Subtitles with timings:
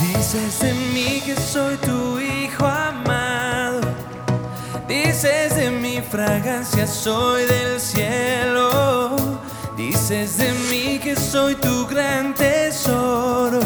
[0.00, 3.80] Dices de mí que soy tu hijo amado.
[4.88, 9.16] Dices de mi fragancia soy del cielo.
[9.76, 13.60] Dices de mí que soy tu gran tesoro.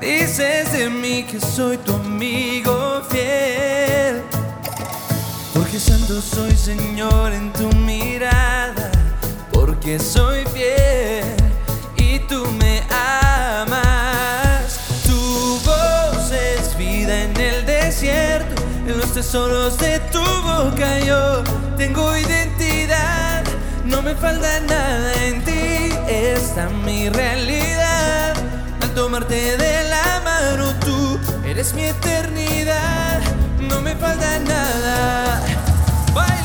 [0.00, 2.83] Dices de mí que soy tu amigo.
[5.74, 8.92] Porque santo soy Señor en tu mirada.
[9.52, 11.24] Porque soy fiel
[11.96, 14.78] y tú me amas.
[15.04, 18.62] Tu voz es vida en el desierto.
[18.86, 21.42] En los tesoros de tu boca yo
[21.76, 23.42] tengo identidad.
[23.84, 28.36] No me falta nada en ti, esta mi realidad.
[28.80, 33.20] Al tomarte de la mano tú eres mi eternidad.
[33.58, 35.63] No me falta nada.
[36.14, 36.43] Bye.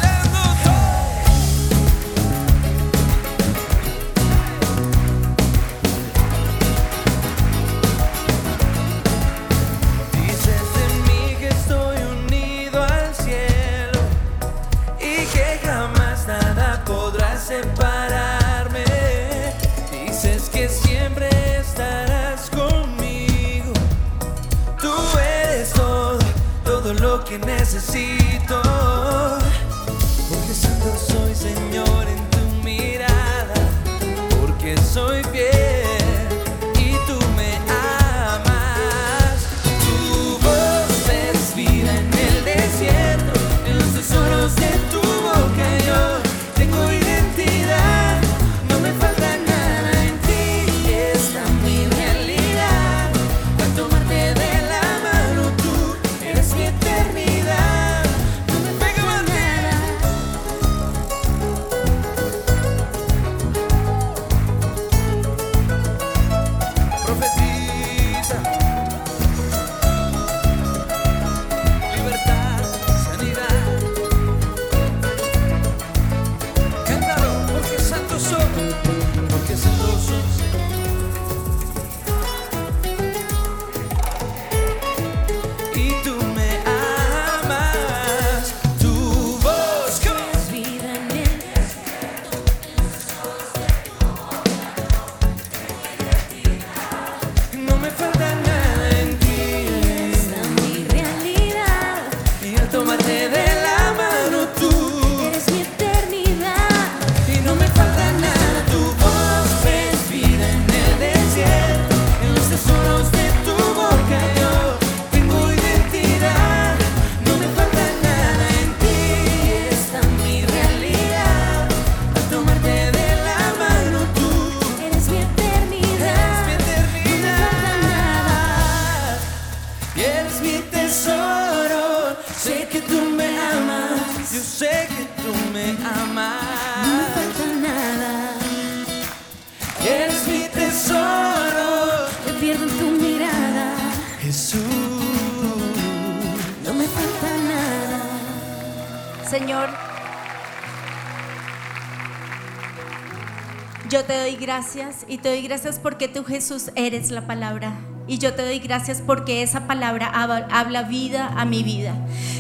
[154.76, 157.74] Gracias y te doy gracias porque tú Jesús eres la palabra.
[158.08, 161.96] Y yo te doy gracias porque esa palabra hab- habla vida a mi vida.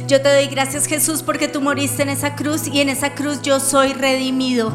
[0.07, 3.41] Yo te doy gracias Jesús porque tú moriste en esa cruz y en esa cruz
[3.41, 4.71] yo soy redimido,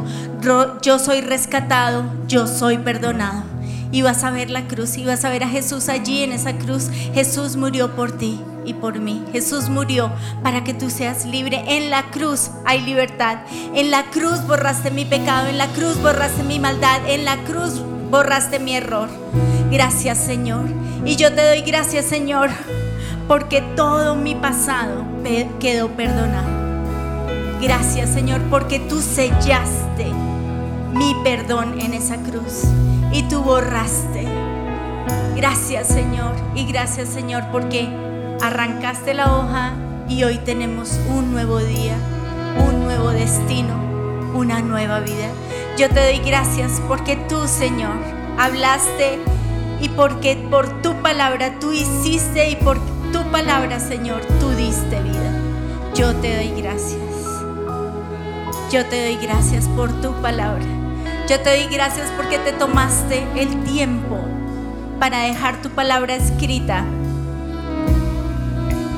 [0.82, 3.44] yo soy rescatado, yo soy perdonado.
[3.94, 6.54] Y vas a ver la cruz y vas a ver a Jesús allí en esa
[6.54, 6.90] cruz.
[7.14, 9.24] Jesús murió por ti y por mí.
[9.30, 10.10] Jesús murió
[10.42, 11.62] para que tú seas libre.
[11.68, 13.38] En la cruz hay libertad.
[13.72, 15.46] En la cruz borraste mi pecado.
[15.46, 17.08] En la cruz borraste mi maldad.
[17.08, 19.08] En la cruz borraste mi error.
[19.70, 20.64] Gracias Señor.
[21.04, 22.50] Y yo te doy gracias Señor
[23.28, 25.04] porque todo mi pasado
[25.60, 26.50] quedó perdonado.
[27.62, 30.06] Gracias Señor porque tú sellaste
[30.92, 32.64] mi perdón en esa cruz
[33.14, 34.26] y tú borraste.
[35.36, 37.88] Gracias Señor y gracias Señor porque
[38.42, 39.72] arrancaste la hoja
[40.08, 41.94] y hoy tenemos un nuevo día,
[42.68, 43.74] un nuevo destino,
[44.34, 45.28] una nueva vida.
[45.78, 47.94] Yo te doy gracias porque tú Señor
[48.36, 49.20] hablaste
[49.80, 52.78] y porque por tu palabra tú hiciste y por
[53.12, 55.40] tu palabra Señor tú diste vida.
[55.94, 57.00] Yo te doy gracias.
[58.72, 60.73] Yo te doy gracias por tu palabra.
[61.28, 64.18] Yo te doy gracias porque te tomaste el tiempo
[65.00, 66.84] para dejar tu palabra escrita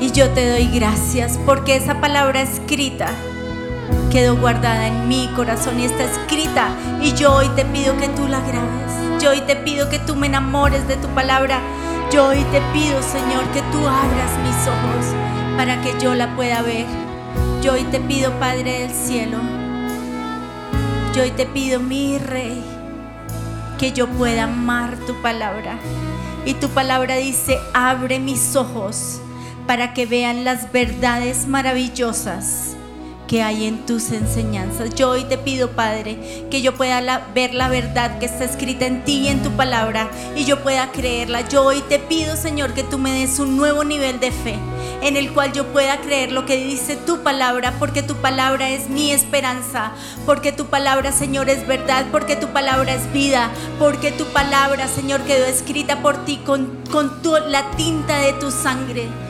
[0.01, 3.07] Y yo te doy gracias porque esa palabra escrita
[4.11, 6.69] quedó guardada en mi corazón y está escrita.
[7.01, 9.21] Y yo hoy te pido que tú la grabes.
[9.21, 11.61] Yo hoy te pido que tú me enamores de tu palabra.
[12.11, 15.15] Yo hoy te pido, Señor, que tú abras mis ojos
[15.57, 16.85] para que yo la pueda ver.
[17.61, 19.56] Yo hoy te pido, Padre del cielo.
[21.17, 22.61] Yo hoy te pido, mi Rey,
[23.79, 25.79] que yo pueda amar tu palabra.
[26.45, 29.19] Y tu palabra dice, abre mis ojos
[29.65, 32.75] para que vean las verdades maravillosas
[33.27, 34.93] que hay en tus enseñanzas.
[34.93, 39.03] Yo hoy te pido, Padre, que yo pueda ver la verdad que está escrita en
[39.03, 41.49] ti y en tu palabra y yo pueda creerla.
[41.49, 44.59] Yo hoy te pido, Señor, que tú me des un nuevo nivel de fe
[45.01, 48.89] en el cual yo pueda creer lo que dice tu palabra, porque tu palabra es
[48.89, 49.91] mi esperanza,
[50.25, 53.49] porque tu palabra, Señor, es verdad, porque tu palabra es vida,
[53.79, 57.07] porque tu palabra, Señor, quedó escrita por ti con, con
[57.49, 59.26] la tinta de tu sangre.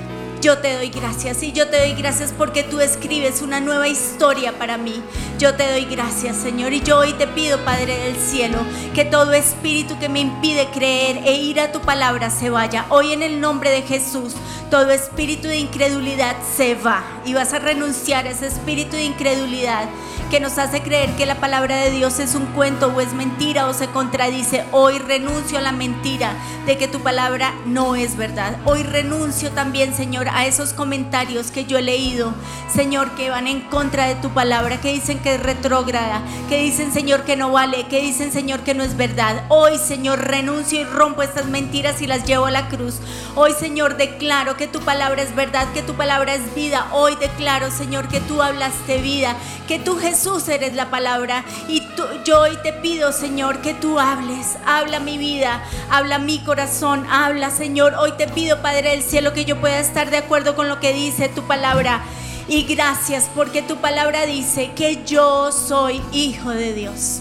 [0.47, 4.57] Yo te doy gracias y yo te doy gracias porque tú escribes una nueva historia
[4.57, 5.03] para mí.
[5.38, 6.71] Yo te doy gracias, Señor.
[6.71, 8.59] Y yo hoy te pido, Padre del cielo,
[8.95, 12.85] que todo espíritu que me impide creer e ir a tu palabra se vaya.
[12.88, 14.35] Hoy en el nombre de Jesús,
[14.71, 17.03] todo espíritu de incredulidad se va.
[17.25, 19.89] Y vas a renunciar a ese espíritu de incredulidad
[20.29, 23.68] que nos hace creer que la palabra de Dios es un cuento o es mentira
[23.68, 24.65] o se contradice.
[24.71, 26.33] Hoy renuncio a la mentira
[26.65, 28.57] de que tu palabra no es verdad.
[28.65, 32.33] Hoy renuncio también, Señor, a esos comentarios que yo he leído,
[32.74, 36.91] Señor, que van en contra de tu palabra, que dicen que es retrógrada, que dicen,
[36.91, 39.45] Señor, que no vale, que dicen, Señor, que no es verdad.
[39.47, 42.95] Hoy, Señor, renuncio y rompo estas mentiras y las llevo a la cruz.
[43.35, 46.88] Hoy, Señor, declaro que tu palabra es verdad, que tu palabra es vida.
[46.91, 49.38] Hoy declaro, Señor, que tú hablaste vida,
[49.68, 51.83] que tú Jesús Jesús eres la palabra y
[52.25, 57.51] yo hoy te pido, Señor, que tú hables, habla mi vida, habla mi corazón, habla,
[57.51, 57.93] Señor.
[57.93, 60.91] Hoy te pido, Padre del cielo, que yo pueda estar de acuerdo con lo que
[60.91, 62.01] dice tu palabra.
[62.47, 67.19] Y gracias porque tu palabra dice que yo soy hijo de Dios.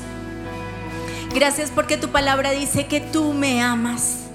[1.34, 4.25] Gracias porque tu palabra dice que tú me amas.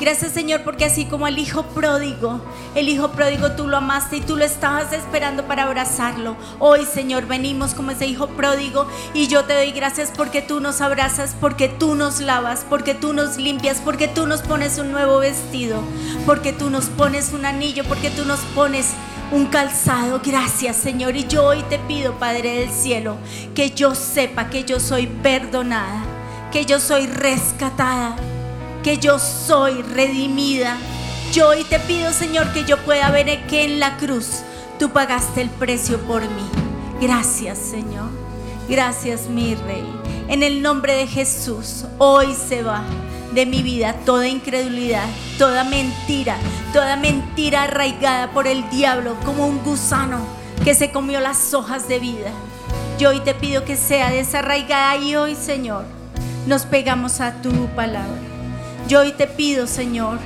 [0.00, 2.40] Gracias Señor porque así como el hijo pródigo,
[2.76, 6.36] el hijo pródigo tú lo amaste y tú lo estabas esperando para abrazarlo.
[6.60, 10.80] Hoy Señor venimos como ese hijo pródigo y yo te doy gracias porque tú nos
[10.80, 15.18] abrazas, porque tú nos lavas, porque tú nos limpias, porque tú nos pones un nuevo
[15.18, 15.82] vestido,
[16.24, 18.92] porque tú nos pones un anillo, porque tú nos pones
[19.32, 20.20] un calzado.
[20.24, 21.16] Gracias Señor.
[21.16, 23.16] Y yo hoy te pido Padre del cielo
[23.52, 26.04] que yo sepa que yo soy perdonada,
[26.52, 28.14] que yo soy rescatada
[28.82, 30.76] que yo soy redimida.
[31.32, 34.42] Yo hoy te pido, Señor, que yo pueda ver que en la cruz
[34.78, 36.48] tú pagaste el precio por mí.
[37.00, 38.08] Gracias, Señor.
[38.68, 39.84] Gracias, mi Rey.
[40.28, 42.84] En el nombre de Jesús, hoy se va
[43.32, 45.06] de mi vida toda incredulidad,
[45.38, 46.36] toda mentira,
[46.72, 50.18] toda mentira arraigada por el diablo como un gusano
[50.64, 52.30] que se comió las hojas de vida.
[52.98, 55.84] Yo hoy te pido que sea desarraigada y hoy, Señor,
[56.46, 58.27] nos pegamos a tu palabra.
[58.88, 60.18] Yo hoy te pido, Señor,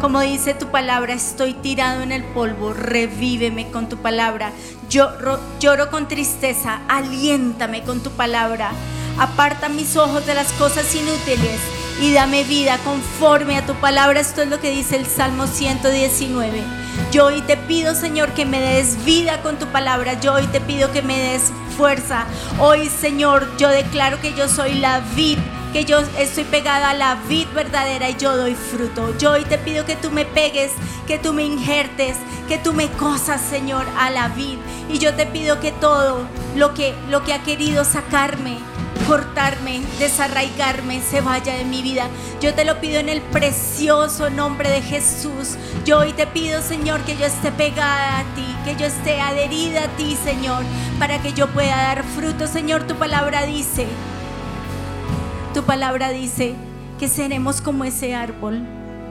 [0.00, 4.52] como dice tu palabra, estoy tirado en el polvo, revíveme con tu palabra.
[4.88, 5.10] Yo
[5.58, 8.70] lloro con tristeza, aliéntame con tu palabra.
[9.18, 11.58] Aparta mis ojos de las cosas inútiles
[12.00, 14.20] y dame vida conforme a tu palabra.
[14.20, 16.62] Esto es lo que dice el Salmo 119.
[17.10, 20.20] Yo hoy te pido, Señor, que me des vida con tu palabra.
[20.20, 22.26] Yo hoy te pido que me des fuerza.
[22.60, 25.38] Hoy, Señor, yo declaro que yo soy la vid
[25.72, 29.16] que yo estoy pegada a la vid verdadera y yo doy fruto.
[29.18, 30.72] Yo hoy te pido que tú me pegues,
[31.06, 32.16] que tú me injertes,
[32.48, 34.58] que tú me cosas, Señor, a la vid.
[34.88, 38.58] Y yo te pido que todo lo que, lo que ha querido sacarme,
[39.06, 42.08] cortarme, desarraigarme, se vaya de mi vida.
[42.40, 45.56] Yo te lo pido en el precioso nombre de Jesús.
[45.84, 49.84] Yo hoy te pido, Señor, que yo esté pegada a ti, que yo esté adherida
[49.84, 50.64] a ti, Señor,
[50.98, 52.48] para que yo pueda dar fruto.
[52.48, 53.86] Señor, tu palabra dice
[55.54, 56.54] tu palabra dice
[57.00, 58.62] que seremos como ese árbol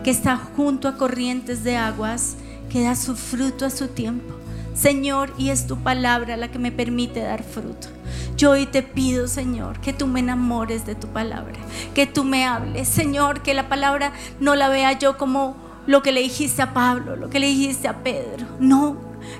[0.03, 2.37] que está junto a corrientes de aguas,
[2.69, 4.35] que da su fruto a su tiempo.
[4.73, 7.89] Señor, y es tu palabra la que me permite dar fruto.
[8.37, 11.57] Yo hoy te pido, Señor, que tú me enamores de tu palabra,
[11.93, 16.13] que tú me hables, Señor, que la palabra no la vea yo como lo que
[16.13, 18.45] le dijiste a Pablo, lo que le dijiste a Pedro.
[18.59, 18.95] No,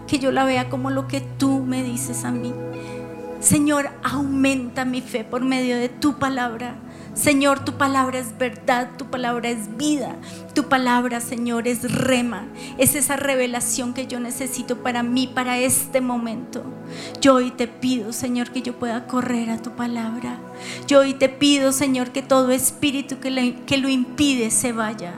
[0.05, 2.53] que yo la vea como lo que tú me dices a mí.
[3.39, 6.75] Señor, aumenta mi fe por medio de tu palabra.
[7.13, 10.15] Señor, tu palabra es verdad, tu palabra es vida,
[10.53, 12.47] tu palabra, Señor, es rema.
[12.77, 16.63] Es esa revelación que yo necesito para mí, para este momento.
[17.19, 20.39] Yo hoy te pido, Señor, que yo pueda correr a tu palabra.
[20.87, 25.13] Yo hoy te pido, Señor, que todo espíritu que, que lo impide se vaya.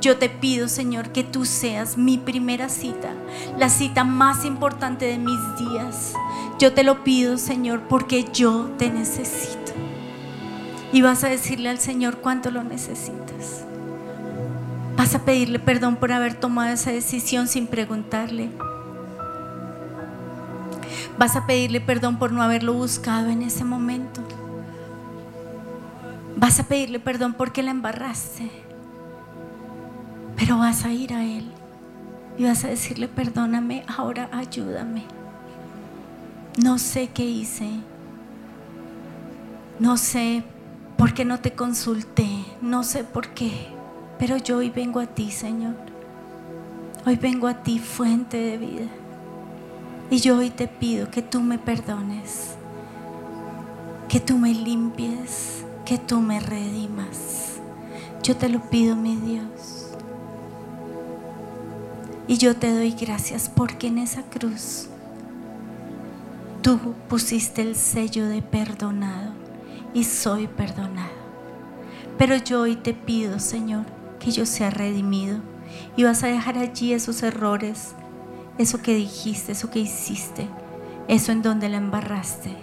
[0.00, 3.12] Yo te pido, Señor, que tú seas mi primera cita,
[3.58, 6.12] la cita más importante de mis días.
[6.58, 9.65] Yo te lo pido, Señor, porque yo te necesito
[10.96, 13.66] y vas a decirle al Señor cuánto lo necesitas.
[14.96, 18.48] Vas a pedirle perdón por haber tomado esa decisión sin preguntarle.
[21.18, 24.22] Vas a pedirle perdón por no haberlo buscado en ese momento.
[26.34, 28.50] Vas a pedirle perdón porque la embarraste.
[30.38, 31.52] Pero vas a ir a Él
[32.38, 35.04] y vas a decirle, perdóname, ahora ayúdame.
[36.56, 37.68] No sé qué hice.
[39.78, 40.42] No sé
[40.96, 42.28] porque no te consulté,
[42.62, 43.68] no sé por qué,
[44.18, 45.74] pero yo hoy vengo a ti, Señor.
[47.04, 48.86] Hoy vengo a ti, fuente de vida.
[50.10, 52.54] Y yo hoy te pido que tú me perdones,
[54.08, 57.58] que tú me limpies, que tú me redimas.
[58.22, 59.90] Yo te lo pido, mi Dios.
[62.26, 64.88] Y yo te doy gracias porque en esa cruz
[66.62, 69.35] tú pusiste el sello de perdonado
[69.96, 71.08] y soy perdonado.
[72.18, 73.86] Pero yo hoy te pido, Señor,
[74.20, 75.38] que yo sea redimido
[75.96, 77.94] y vas a dejar allí esos errores,
[78.58, 80.48] eso que dijiste, eso que hiciste,
[81.08, 82.54] eso en donde la embarraste.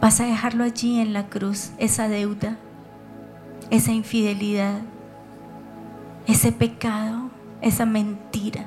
[0.00, 2.56] Vas a dejarlo allí en la cruz, esa deuda,
[3.70, 4.80] esa infidelidad,
[6.26, 7.30] ese pecado,
[7.62, 8.66] esa mentira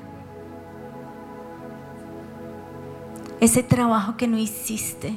[3.42, 5.16] ese trabajo que no hiciste,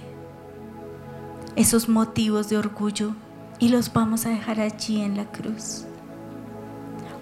[1.57, 3.14] esos motivos de orgullo
[3.59, 5.85] y los vamos a dejar allí en la cruz.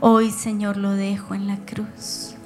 [0.00, 2.36] Hoy, Señor, lo dejo en la cruz.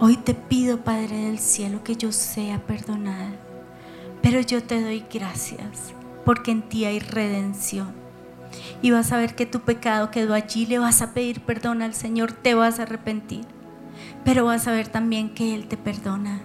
[0.00, 3.32] Hoy te pido, Padre del cielo, que yo sea perdonada,
[4.22, 5.92] pero yo te doy gracias
[6.24, 7.92] porque en ti hay redención.
[8.80, 11.92] Y vas a ver que tu pecado quedó allí, le vas a pedir perdón al
[11.92, 13.44] Señor, te vas a arrepentir,
[14.24, 16.40] pero vas a ver también que Él te perdona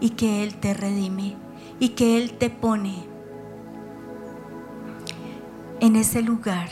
[0.00, 1.36] y que Él te redime
[1.78, 3.04] y que Él te pone
[5.80, 6.68] en ese lugar.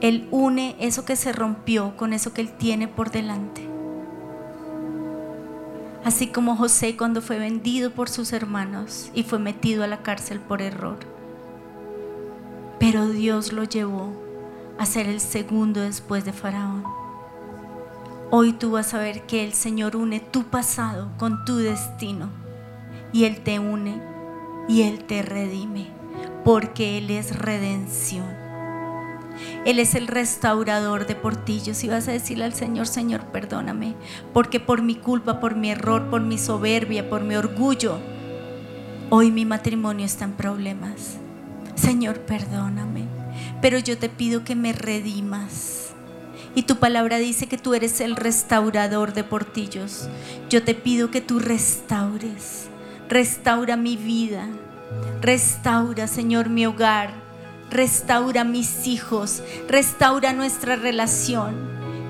[0.00, 3.68] Él une eso que se rompió con eso que Él tiene por delante.
[6.04, 10.40] Así como José cuando fue vendido por sus hermanos y fue metido a la cárcel
[10.40, 10.98] por error.
[12.78, 14.12] Pero Dios lo llevó
[14.78, 16.97] a ser el segundo después de Faraón.
[18.30, 22.28] Hoy tú vas a ver que el Señor une tu pasado con tu destino
[23.10, 24.02] y Él te une
[24.68, 25.86] y Él te redime
[26.44, 28.26] porque Él es redención.
[29.64, 33.94] Él es el restaurador de portillos y vas a decirle al Señor, Señor, perdóname,
[34.34, 37.98] porque por mi culpa, por mi error, por mi soberbia, por mi orgullo,
[39.08, 41.16] hoy mi matrimonio está en problemas.
[41.76, 43.06] Señor, perdóname,
[43.62, 45.87] pero yo te pido que me redimas
[46.54, 50.08] y tu palabra dice que tú eres el restaurador de portillos.
[50.48, 52.68] Yo te pido que tú restaures.
[53.08, 54.48] Restaura mi vida.
[55.20, 57.12] Restaura, Señor, mi hogar.
[57.70, 59.42] Restaura mis hijos.
[59.68, 61.54] Restaura nuestra relación.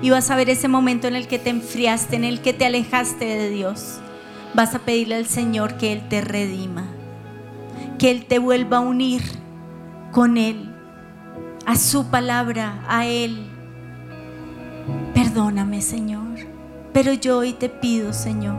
[0.01, 2.65] Y vas a ver ese momento en el que te enfriaste, en el que te
[2.65, 3.99] alejaste de Dios.
[4.53, 6.87] Vas a pedirle al Señor que Él te redima.
[7.97, 9.21] Que Él te vuelva a unir
[10.11, 10.73] con Él.
[11.65, 13.58] A su palabra, a Él
[15.39, 16.37] Perdóname, Señor.
[16.91, 18.57] Pero yo hoy te pido, Señor,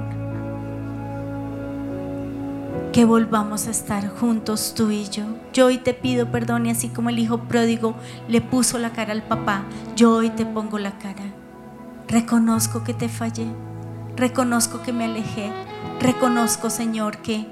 [2.90, 5.25] que volvamos a estar juntos tú y yo.
[5.52, 7.96] Yo hoy te pido perdón y así como el hijo pródigo
[8.28, 11.25] le puso la cara al papá, yo hoy te pongo la cara.
[12.08, 13.49] Reconozco que te fallé,
[14.16, 15.52] reconozco que me alejé,
[16.00, 17.46] reconozco, Señor, que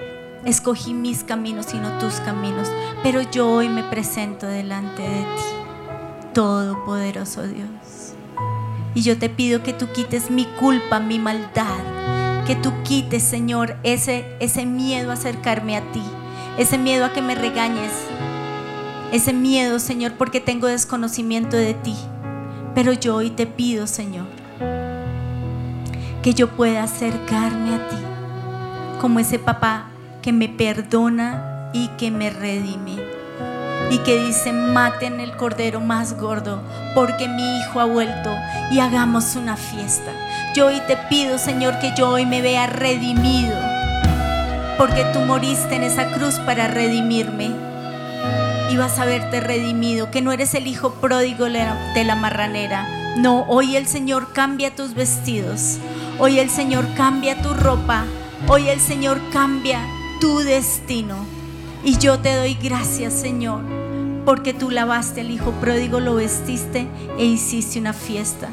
[0.47, 2.70] escogí mis caminos y no tus caminos,
[3.02, 7.88] pero yo hoy me presento delante de ti, Todopoderoso Dios.
[8.99, 12.45] Y yo te pido que tú quites mi culpa, mi maldad.
[12.49, 16.02] Que tú quites, Señor, ese, ese miedo a acercarme a ti.
[16.59, 17.93] Ese miedo a que me regañes.
[19.12, 21.95] Ese miedo, Señor, porque tengo desconocimiento de ti.
[22.75, 24.26] Pero yo hoy te pido, Señor,
[26.21, 27.97] que yo pueda acercarme a ti.
[29.00, 29.90] Como ese papá
[30.23, 33.18] que me perdona y que me redime
[33.90, 36.62] y que dice, maten el cordero más gordo,
[36.95, 38.35] porque mi hijo ha vuelto
[38.71, 40.12] y hagamos una fiesta.
[40.54, 43.57] Yo hoy te pido, Señor, que yo hoy me vea redimido,
[44.76, 47.50] porque tú moriste en esa cruz para redimirme.
[48.71, 52.87] Y vas a verte redimido, que no eres el hijo pródigo de la marranera.
[53.16, 55.78] No, hoy el Señor cambia tus vestidos.
[56.18, 58.04] Hoy el Señor cambia tu ropa.
[58.47, 59.80] Hoy el Señor cambia
[60.21, 61.16] tu destino.
[61.83, 63.62] Y yo te doy gracias, Señor,
[64.28, 68.50] porque tú lavaste al hijo pródigo, lo vestiste e hiciste una fiesta.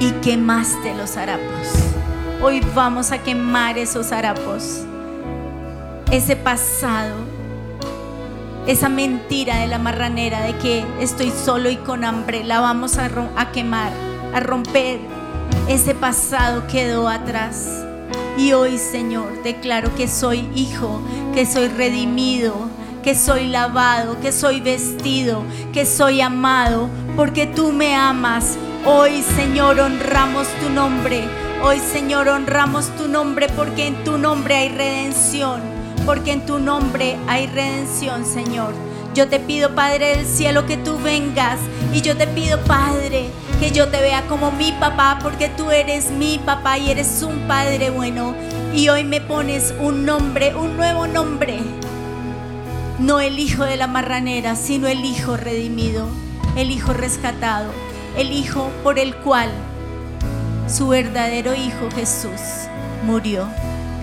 [0.00, 1.68] Y quemaste los harapos.
[2.42, 4.80] Hoy vamos a quemar esos harapos.
[6.10, 7.14] Ese pasado.
[8.66, 12.42] Esa mentira de la marranera de que estoy solo y con hambre.
[12.42, 13.92] La vamos a, a quemar,
[14.34, 14.98] a romper.
[15.68, 17.84] Ese pasado quedó atrás.
[18.36, 21.00] Y hoy, Señor, declaro que soy hijo,
[21.32, 22.67] que soy redimido,
[23.08, 28.58] que soy lavado, que soy vestido, que soy amado, porque tú me amas.
[28.84, 31.24] Hoy, Señor, honramos tu nombre.
[31.62, 35.62] Hoy, Señor, honramos tu nombre porque en tu nombre hay redención,
[36.04, 38.74] porque en tu nombre hay redención, Señor.
[39.14, 41.58] Yo te pido, Padre del cielo, que tú vengas
[41.94, 46.10] y yo te pido, Padre, que yo te vea como mi papá, porque tú eres
[46.10, 48.34] mi papá y eres un Padre bueno.
[48.74, 51.58] Y hoy me pones un nombre, un nuevo nombre.
[52.98, 56.08] No el hijo de la marranera, sino el hijo redimido,
[56.56, 57.70] el hijo rescatado,
[58.16, 59.50] el hijo por el cual
[60.68, 62.68] su verdadero Hijo Jesús
[63.06, 63.48] murió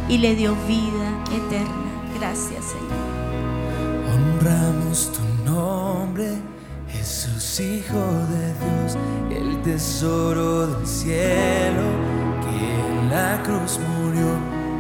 [0.09, 1.69] y le dio vida eterna.
[2.19, 3.05] Gracias Señor.
[4.15, 6.31] Honramos tu nombre,
[6.89, 7.99] Jesús Hijo
[8.29, 8.97] de Dios,
[9.29, 11.83] el tesoro del cielo,
[12.41, 14.27] que en la cruz murió,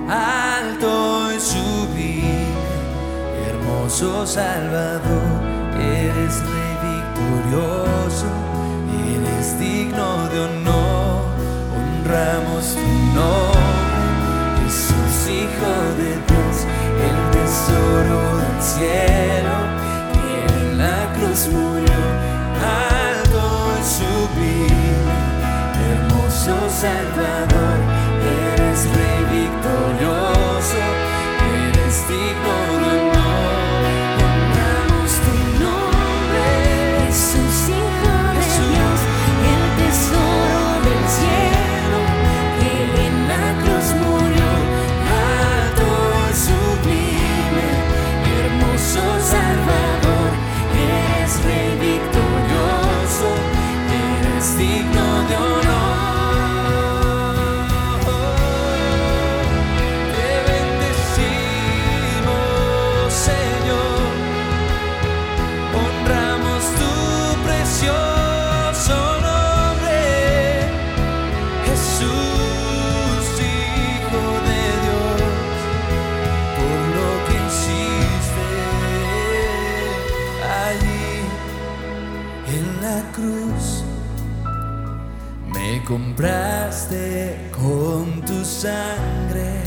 [0.09, 2.44] alto y sublime,
[3.85, 5.41] hermoso Salvador,
[5.79, 8.25] eres Rey victorioso,
[9.13, 11.21] eres digno de honor
[11.75, 16.55] honramos tu nombre, Jesús Hijo de Dios,
[17.07, 19.55] el tesoro del cielo,
[20.13, 22.01] que en la cruz murió,
[22.89, 23.43] alto
[23.79, 25.17] y sublime,
[25.85, 27.79] hermoso Salvador,
[28.49, 30.81] eres Rey victorioso,
[31.53, 32.64] eres digno
[85.95, 89.61] compraste con tu sangre,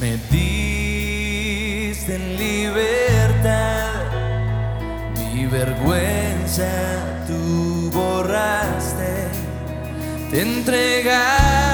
[0.00, 4.00] me diste en libertad.
[5.34, 6.70] Mi vergüenza
[7.26, 9.28] tú borraste,
[10.30, 11.65] te entregaste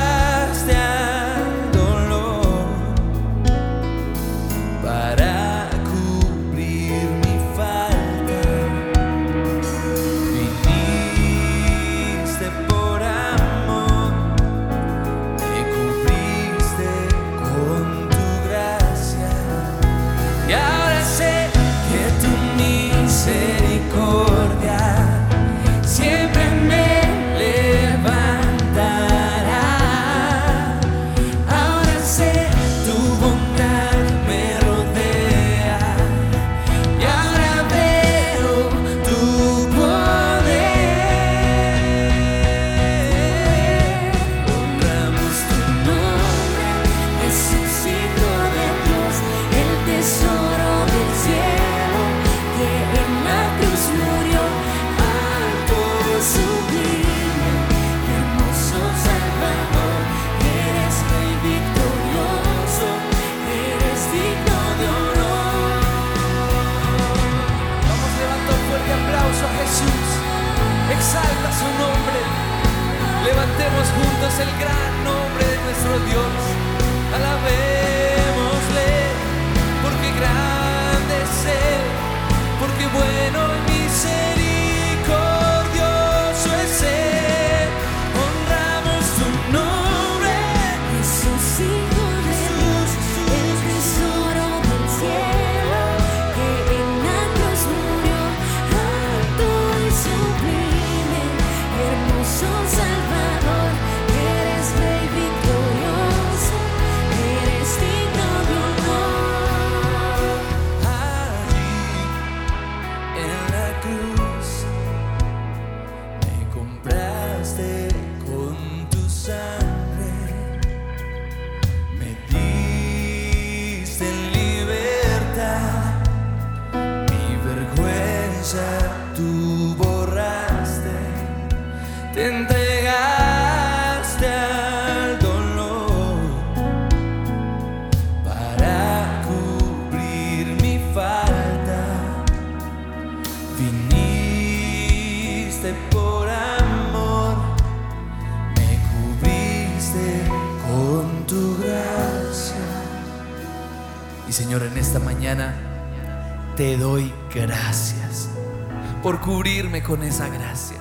[160.13, 160.77] esa gracia,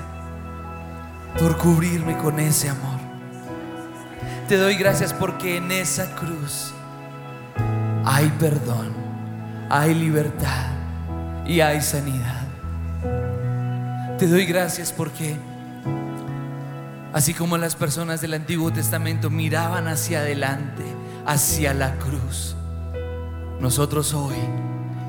[1.39, 2.99] por cubrirme con ese amor.
[4.49, 6.73] Te doy gracias porque en esa cruz
[8.03, 8.91] hay perdón,
[9.69, 10.71] hay libertad
[11.45, 12.45] y hay sanidad.
[14.19, 15.37] Te doy gracias porque
[17.13, 20.83] así como las personas del Antiguo Testamento miraban hacia adelante,
[21.25, 22.57] hacia la cruz,
[23.61, 24.35] nosotros hoy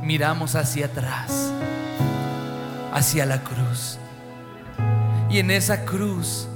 [0.04, 1.50] miramos hacia atrás,
[2.92, 3.98] hacia la cruz.
[5.32, 6.46] Y en esa cruz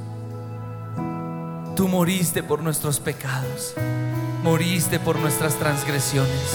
[1.74, 3.72] tú moriste por nuestros pecados,
[4.42, 6.52] moriste por nuestras transgresiones,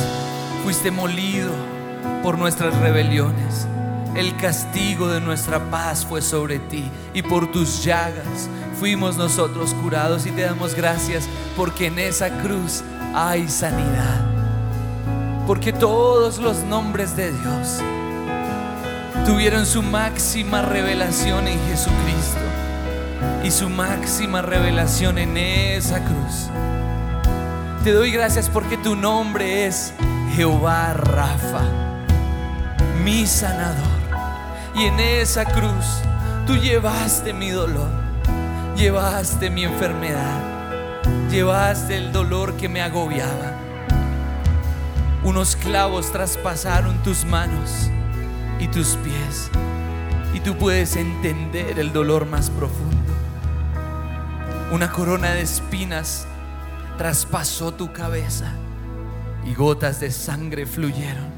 [0.64, 1.50] fuiste molido
[2.22, 3.66] por nuestras rebeliones.
[4.16, 6.84] El castigo de nuestra paz fue sobre ti
[7.16, 8.48] y por tus llagas
[8.80, 12.84] fuimos nosotros curados y te damos gracias porque en esa cruz
[13.16, 14.28] hay sanidad.
[15.48, 17.82] Porque todos los nombres de Dios
[19.26, 22.40] tuvieron su máxima revelación en Jesucristo
[23.44, 26.50] y su máxima revelación en esa cruz.
[27.84, 29.94] Te doy gracias porque tu nombre es
[30.36, 31.64] Jehová Rafa,
[33.04, 34.02] mi sanador.
[34.76, 35.86] Y en esa cruz
[36.48, 37.90] tú llevaste mi dolor,
[38.76, 40.40] llevaste mi enfermedad,
[41.30, 43.58] llevaste el dolor que me agobiaba.
[45.24, 47.92] Unos clavos traspasaron tus manos
[48.62, 49.50] y tus pies
[50.36, 52.96] y tú puedes entender el dolor más profundo.
[54.72, 56.28] Una corona de espinas
[56.98, 58.54] traspasó tu cabeza
[59.44, 61.32] y gotas de sangre fluyeron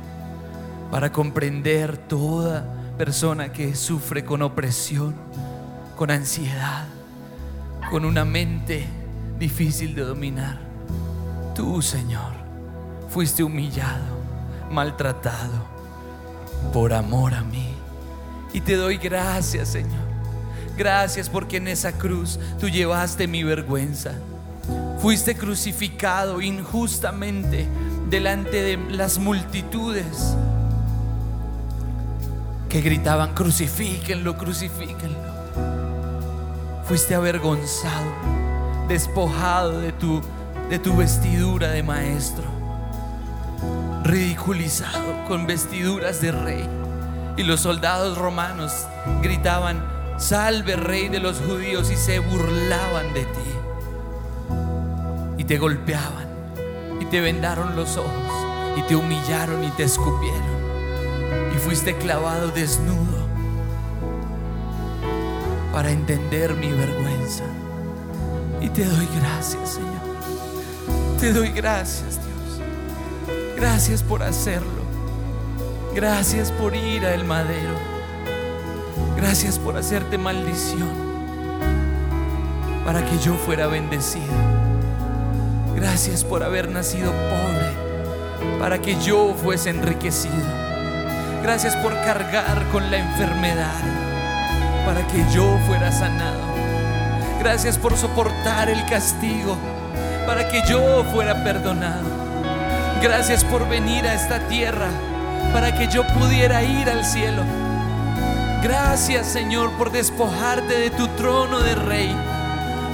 [0.92, 2.66] para comprender toda
[2.98, 5.16] persona que sufre con opresión,
[5.96, 6.86] con ansiedad,
[7.90, 8.86] con una mente
[9.40, 10.60] difícil de dominar.
[11.56, 12.34] Tú, Señor,
[13.08, 14.20] fuiste humillado,
[14.70, 15.73] maltratado
[16.72, 17.74] por amor a mí.
[18.54, 20.04] Y te doy gracias, Señor.
[20.78, 24.14] Gracias porque en esa cruz tú llevaste mi vergüenza.
[25.00, 27.68] Fuiste crucificado injustamente
[28.10, 30.36] delante de las multitudes
[32.70, 35.20] que gritaban, crucifíquenlo, crucifíquenlo.
[36.86, 38.12] Fuiste avergonzado,
[38.88, 40.22] despojado de tu,
[40.70, 42.46] de tu vestidura de maestro,
[44.04, 46.70] ridiculizado con vestiduras de rey.
[47.38, 48.86] Y los soldados romanos
[49.22, 49.84] gritaban,
[50.18, 53.52] salve rey de los judíos, y se burlaban de ti.
[55.38, 56.28] Y te golpeaban,
[57.00, 58.46] y te vendaron los ojos,
[58.78, 60.64] y te humillaron y te escupieron.
[61.56, 63.24] Y fuiste clavado desnudo
[65.72, 67.44] para entender mi vergüenza.
[68.62, 71.20] Y te doy gracias, Señor.
[71.20, 72.23] Te doy gracias.
[73.64, 74.84] Gracias por hacerlo.
[75.96, 77.74] Gracias por ir al madero.
[79.16, 80.90] Gracias por hacerte maldición
[82.84, 84.34] para que yo fuera bendecido.
[85.78, 90.44] Gracias por haber nacido pobre para que yo fuese enriquecido.
[91.42, 93.82] Gracias por cargar con la enfermedad
[94.86, 96.42] para que yo fuera sanado.
[97.40, 99.56] Gracias por soportar el castigo
[100.28, 102.23] para que yo fuera perdonado.
[103.04, 104.88] Gracias por venir a esta tierra
[105.52, 107.44] para que yo pudiera ir al cielo.
[108.64, 112.16] Gracias Señor por despojarte de tu trono de rey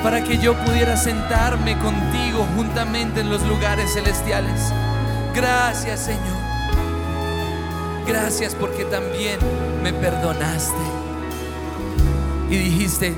[0.01, 4.73] para que yo pudiera sentarme contigo juntamente en los lugares celestiales.
[5.35, 6.39] Gracias Señor.
[8.07, 9.37] Gracias porque también
[9.83, 10.73] me perdonaste.
[12.49, 13.13] Y dijiste,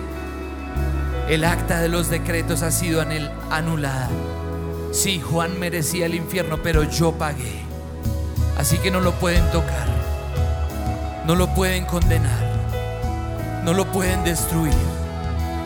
[1.29, 3.01] el acta de los decretos ha sido
[3.49, 4.09] anulada.
[4.91, 7.61] Sí, Juan merecía el infierno, pero yo pagué.
[8.57, 9.87] Así que no lo pueden tocar.
[11.25, 12.43] No lo pueden condenar.
[13.63, 14.73] No lo pueden destruir.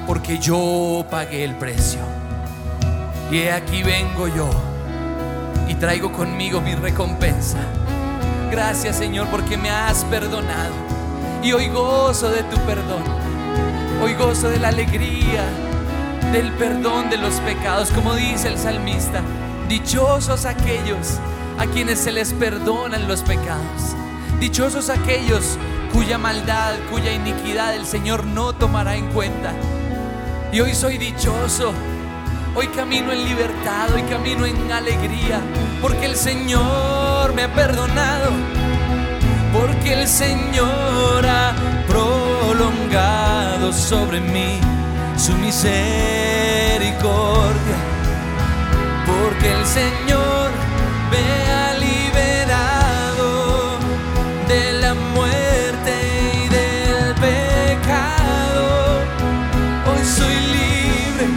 [0.06, 2.00] Porque yo pagué el precio.
[3.32, 4.50] Y aquí vengo yo.
[5.68, 7.58] Y traigo conmigo mi recompensa.
[8.52, 10.74] Gracias Señor porque me has perdonado.
[11.42, 13.04] Y hoy gozo de tu perdón.
[14.04, 15.44] Hoy gozo de la alegría,
[16.36, 19.22] del perdón de los pecados, como dice el salmista.
[19.70, 21.18] Dichosos aquellos
[21.58, 23.96] a quienes se les perdonan los pecados.
[24.38, 25.58] Dichosos aquellos
[25.94, 29.54] cuya maldad, cuya iniquidad el Señor no tomará en cuenta.
[30.52, 31.72] Y hoy soy dichoso.
[32.54, 35.40] Hoy camino en libertad, hoy camino en alegría,
[35.82, 38.32] porque el Señor me ha perdonado,
[39.54, 41.56] porque el Señor ha
[41.88, 44.60] prolongado sobre mí
[45.18, 46.96] su misericordia,
[49.06, 50.52] porque el Señor
[51.10, 53.30] me ha liberado
[54.48, 55.94] de la muerte
[56.34, 59.00] y del pecado.
[59.88, 61.28] Hoy soy libre,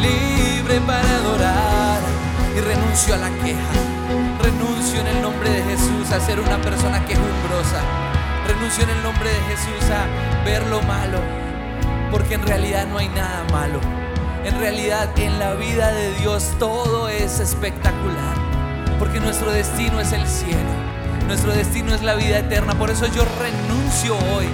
[0.00, 2.00] libre para adorar
[2.56, 3.72] y renuncio a la queja.
[4.42, 7.80] Renuncio en el nombre de Jesús a ser una persona quejumbrosa.
[8.46, 11.20] Renuncio en el nombre de Jesús a ver lo malo,
[12.10, 13.80] porque en realidad no hay nada malo.
[14.44, 18.36] En realidad en la vida de Dios todo es espectacular,
[18.98, 20.70] porque nuestro destino es el cielo,
[21.26, 22.74] nuestro destino es la vida eterna.
[22.74, 24.46] Por eso yo renuncio hoy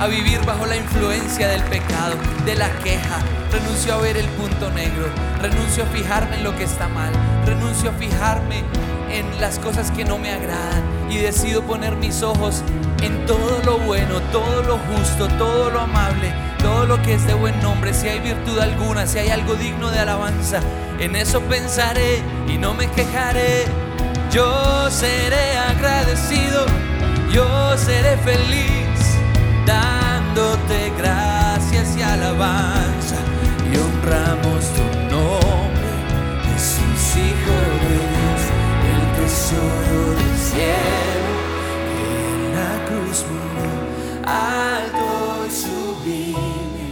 [0.00, 3.18] a vivir bajo la influencia del pecado, de la queja.
[3.52, 5.06] Renuncio a ver el punto negro,
[5.40, 7.12] renuncio a fijarme en lo que está mal,
[7.44, 8.64] renuncio a fijarme
[9.10, 12.62] en las cosas que no me agradan y decido poner mis ojos
[13.02, 17.34] en todo lo bueno, todo lo justo, todo lo amable, todo lo que es de
[17.34, 20.60] buen nombre, si hay virtud alguna, si hay algo digno de alabanza,
[20.98, 23.64] en eso pensaré y no me quejaré.
[24.30, 26.66] Yo seré agradecido,
[27.30, 29.18] yo seré feliz,
[29.66, 33.16] dándote gracias y alabanza
[33.70, 34.82] y honramos tu
[35.14, 35.90] nombre,
[36.44, 38.42] Jesús Hijo de Dios,
[38.94, 39.83] el tesoro
[40.54, 41.32] cielo,
[42.00, 43.72] en la cruz murió,
[44.24, 45.08] alto
[45.46, 46.86] y sublime,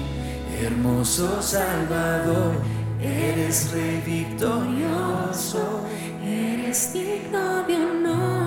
[0.61, 2.55] hermoso Salvador,
[3.01, 5.83] eres rey victorioso.
[6.25, 8.42] Eres digno de honor.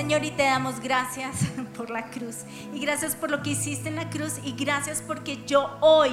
[0.00, 1.36] Señor, y te damos gracias
[1.76, 2.36] por la cruz.
[2.72, 4.40] Y gracias por lo que hiciste en la cruz.
[4.42, 6.08] Y gracias porque yo hoy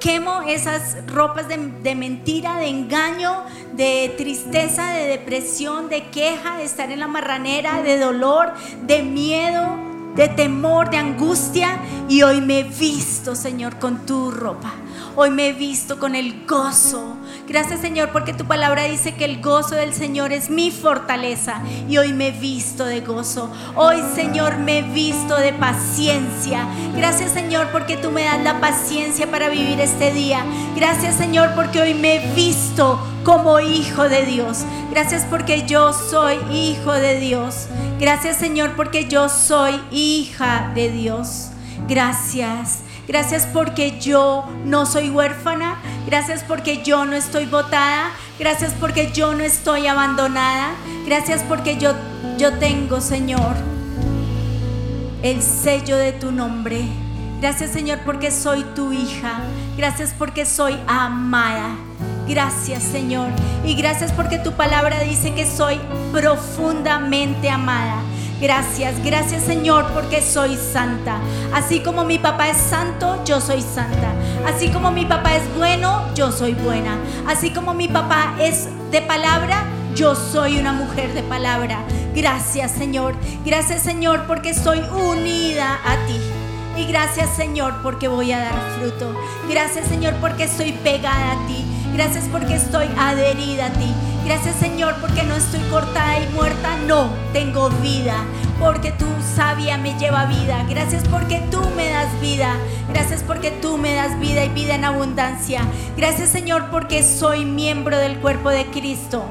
[0.00, 3.42] quemo esas ropas de, mentira, de engaño,
[3.72, 9.78] de tristeza, de depresión, de queja, de estar en la marranera, de dolor, de miedo,
[10.14, 11.80] de temor, de angustia.
[12.10, 14.74] Y hoy me he visto, Señor, con tu ropa.
[15.14, 17.16] Hoy me he visto con el gozo.
[17.46, 21.98] Gracias Señor porque tu palabra dice que el gozo del Señor es mi fortaleza y
[21.98, 23.50] hoy me he visto de gozo.
[23.74, 26.66] Hoy Señor me he visto de paciencia.
[26.96, 30.44] Gracias Señor porque tú me das la paciencia para vivir este día.
[30.76, 34.64] Gracias Señor porque hoy me he visto como hijo de Dios.
[34.90, 37.66] Gracias porque yo soy hijo de Dios.
[38.00, 41.50] Gracias Señor porque yo soy hija de Dios.
[41.86, 42.78] Gracias.
[43.08, 45.76] Gracias porque yo no soy huérfana.
[46.06, 48.10] Gracias porque yo no estoy botada.
[48.38, 50.72] Gracias porque yo no estoy abandonada.
[51.06, 51.92] Gracias porque yo,
[52.38, 53.54] yo tengo, Señor,
[55.22, 56.84] el sello de tu nombre.
[57.40, 59.40] Gracias, Señor, porque soy tu hija.
[59.76, 61.74] Gracias porque soy amada.
[62.28, 63.28] Gracias, Señor.
[63.64, 65.80] Y gracias porque tu palabra dice que soy
[66.12, 67.96] profundamente amada.
[68.42, 71.18] Gracias, gracias Señor porque soy santa.
[71.54, 74.12] Así como mi papá es santo, yo soy santa.
[74.44, 76.98] Así como mi papá es bueno, yo soy buena.
[77.28, 79.62] Así como mi papá es de palabra,
[79.94, 81.84] yo soy una mujer de palabra.
[82.16, 83.14] Gracias Señor.
[83.44, 86.18] Gracias Señor porque soy unida a ti.
[86.76, 89.14] Y gracias Señor porque voy a dar fruto.
[89.48, 91.64] Gracias Señor porque estoy pegada a ti.
[91.94, 93.94] Gracias porque estoy adherida a ti.
[94.24, 96.76] Gracias Señor porque no estoy cortada y muerta.
[96.86, 98.14] No, tengo vida.
[98.60, 100.64] Porque tu sabia me lleva vida.
[100.68, 102.54] Gracias porque tú me das vida.
[102.88, 105.62] Gracias porque tú me das vida y vida en abundancia.
[105.96, 109.24] Gracias Señor porque soy miembro del cuerpo de Cristo.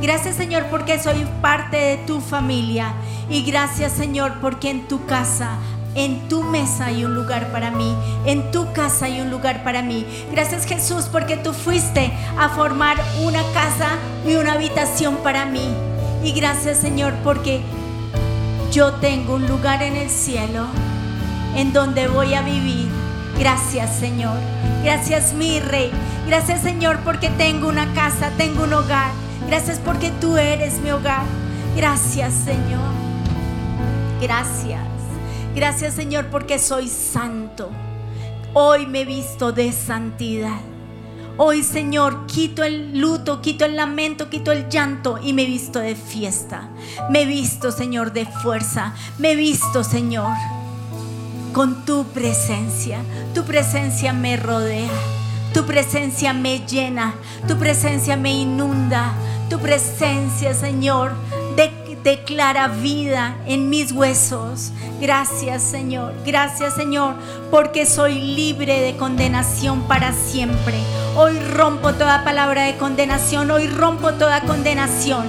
[0.00, 2.92] Gracias Señor porque soy parte de tu familia.
[3.28, 5.58] Y gracias Señor porque en tu casa
[5.98, 7.92] en tu mesa hay un lugar para mí,
[8.24, 10.06] en tu casa hay un lugar para mí.
[10.30, 13.88] Gracias Jesús porque tú fuiste a formar una casa
[14.24, 15.74] y una habitación para mí.
[16.22, 17.62] Y gracias Señor porque
[18.70, 20.66] yo tengo un lugar en el cielo
[21.56, 22.88] en donde voy a vivir.
[23.36, 24.38] Gracias Señor.
[24.84, 25.90] Gracias mi rey.
[26.28, 29.10] Gracias Señor porque tengo una casa, tengo un hogar.
[29.48, 31.24] Gracias porque tú eres mi hogar.
[31.76, 32.92] Gracias Señor.
[34.20, 34.97] Gracias.
[35.54, 37.70] Gracias Señor porque soy santo.
[38.54, 40.60] Hoy me he visto de santidad.
[41.36, 45.78] Hoy Señor quito el luto, quito el lamento, quito el llanto y me he visto
[45.78, 46.68] de fiesta.
[47.10, 48.94] Me he visto Señor de fuerza.
[49.18, 50.32] Me he visto Señor
[51.52, 53.00] con tu presencia.
[53.34, 54.90] Tu presencia me rodea.
[55.54, 57.14] Tu presencia me llena.
[57.46, 59.12] Tu presencia me inunda.
[59.48, 61.12] Tu presencia, Señor,
[62.02, 64.72] declara vida en mis huesos.
[65.00, 66.14] Gracias, Señor.
[66.24, 67.14] Gracias, Señor,
[67.50, 70.76] porque soy libre de condenación para siempre.
[71.16, 73.50] Hoy rompo toda palabra de condenación.
[73.50, 75.26] Hoy rompo toda condenación.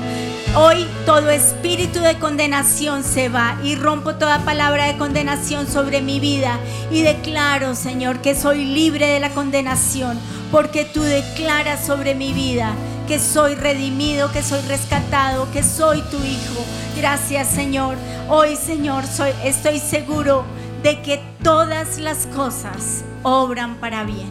[0.55, 6.19] Hoy todo espíritu de condenación se va y rompo toda palabra de condenación sobre mi
[6.19, 6.57] vida
[6.89, 10.17] y declaro, Señor, que soy libre de la condenación
[10.51, 12.73] porque tú declaras sobre mi vida
[13.09, 16.63] que soy redimido, que soy rescatado, que soy tu hijo.
[16.95, 17.95] Gracias, Señor.
[18.29, 20.45] Hoy, Señor, soy, estoy seguro
[20.83, 24.29] de que todas las cosas obran para bien.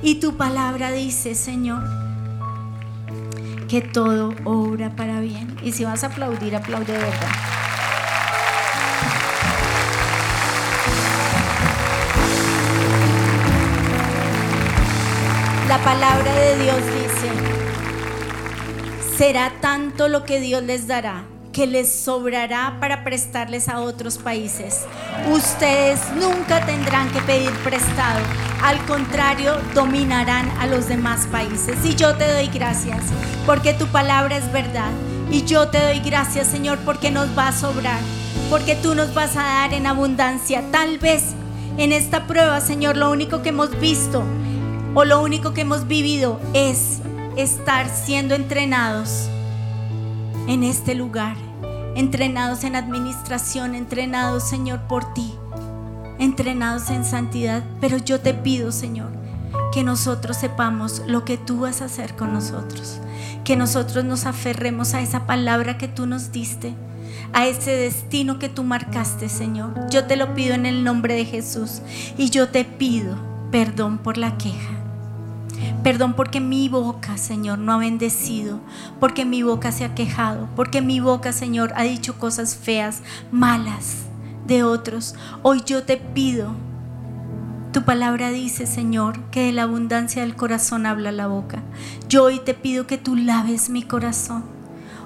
[0.00, 1.82] Y tu palabra dice, Señor,
[3.68, 5.56] que todo obra para bien.
[5.64, 7.32] Y si vas a aplaudir, aplaude de verdad.
[15.66, 17.53] La palabra de Dios dice,
[19.16, 21.24] será tanto lo que Dios les dará
[21.54, 24.86] que les sobrará para prestarles a otros países.
[25.30, 28.18] Ustedes nunca tendrán que pedir prestado,
[28.60, 31.78] al contrario, dominarán a los demás países.
[31.84, 33.00] Y yo te doy gracias
[33.46, 34.90] porque tu palabra es verdad.
[35.30, 38.00] Y yo te doy gracias, Señor, porque nos va a sobrar,
[38.50, 40.64] porque tú nos vas a dar en abundancia.
[40.72, 41.34] Tal vez
[41.78, 44.24] en esta prueba, Señor, lo único que hemos visto
[44.94, 47.00] o lo único que hemos vivido es
[47.36, 49.28] estar siendo entrenados
[50.46, 51.36] en este lugar,
[51.96, 55.34] entrenados en administración, entrenados, Señor, por ti,
[56.18, 57.64] entrenados en santidad.
[57.80, 59.10] Pero yo te pido, Señor,
[59.72, 63.00] que nosotros sepamos lo que tú vas a hacer con nosotros,
[63.44, 66.74] que nosotros nos aferremos a esa palabra que tú nos diste,
[67.32, 69.74] a ese destino que tú marcaste, Señor.
[69.90, 71.80] Yo te lo pido en el nombre de Jesús
[72.16, 73.16] y yo te pido
[73.50, 74.83] perdón por la queja.
[75.82, 78.60] Perdón porque mi boca, Señor, no ha bendecido,
[79.00, 84.04] porque mi boca se ha quejado, porque mi boca, Señor, ha dicho cosas feas, malas
[84.46, 85.14] de otros.
[85.42, 86.54] Hoy yo te pido,
[87.72, 91.62] tu palabra dice, Señor, que de la abundancia del corazón habla la boca.
[92.08, 94.44] Yo hoy te pido que tú laves mi corazón.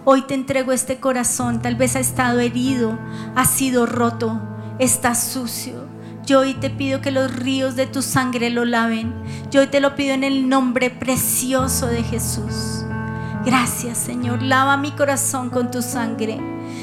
[0.05, 2.99] Hoy te entrego este corazón, tal vez ha estado herido,
[3.35, 4.41] ha sido roto,
[4.79, 5.87] está sucio.
[6.29, 9.15] Yo hoy te pido que los ríos de tu sangre lo laven.
[9.51, 12.85] Yo hoy te lo pido en el nombre precioso de Jesús.
[13.47, 14.43] Gracias, Señor.
[14.43, 16.39] Lava mi corazón con tu sangre.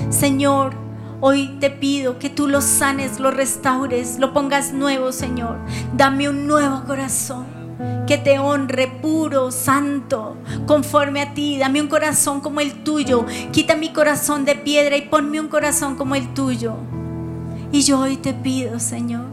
[0.10, 0.74] Señor,
[1.22, 5.60] hoy te pido que tú lo sanes, lo restaures, lo pongas nuevo, Señor.
[5.94, 7.46] Dame un nuevo corazón
[8.08, 11.60] que te honre puro, santo, conforme a ti.
[11.60, 13.28] Dame un corazón como el tuyo.
[13.52, 16.95] Quita mi corazón de piedra y ponme un corazón como el tuyo.
[17.76, 19.28] Y yo hoy te pido, Señor,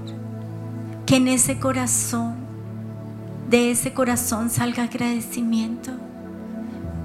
[1.07, 2.35] que en ese corazón,
[3.49, 5.93] de ese corazón salga agradecimiento.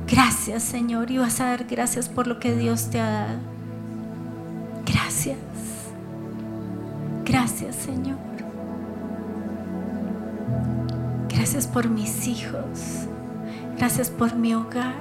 [0.08, 3.40] Gracias, Señor, y vas a dar gracias por lo que Dios te ha dado.
[4.84, 5.38] Gracias.
[7.24, 8.18] Gracias, Señor.
[11.30, 13.06] Gracias por mis hijos.
[13.78, 14.96] Gracias por mi hogar.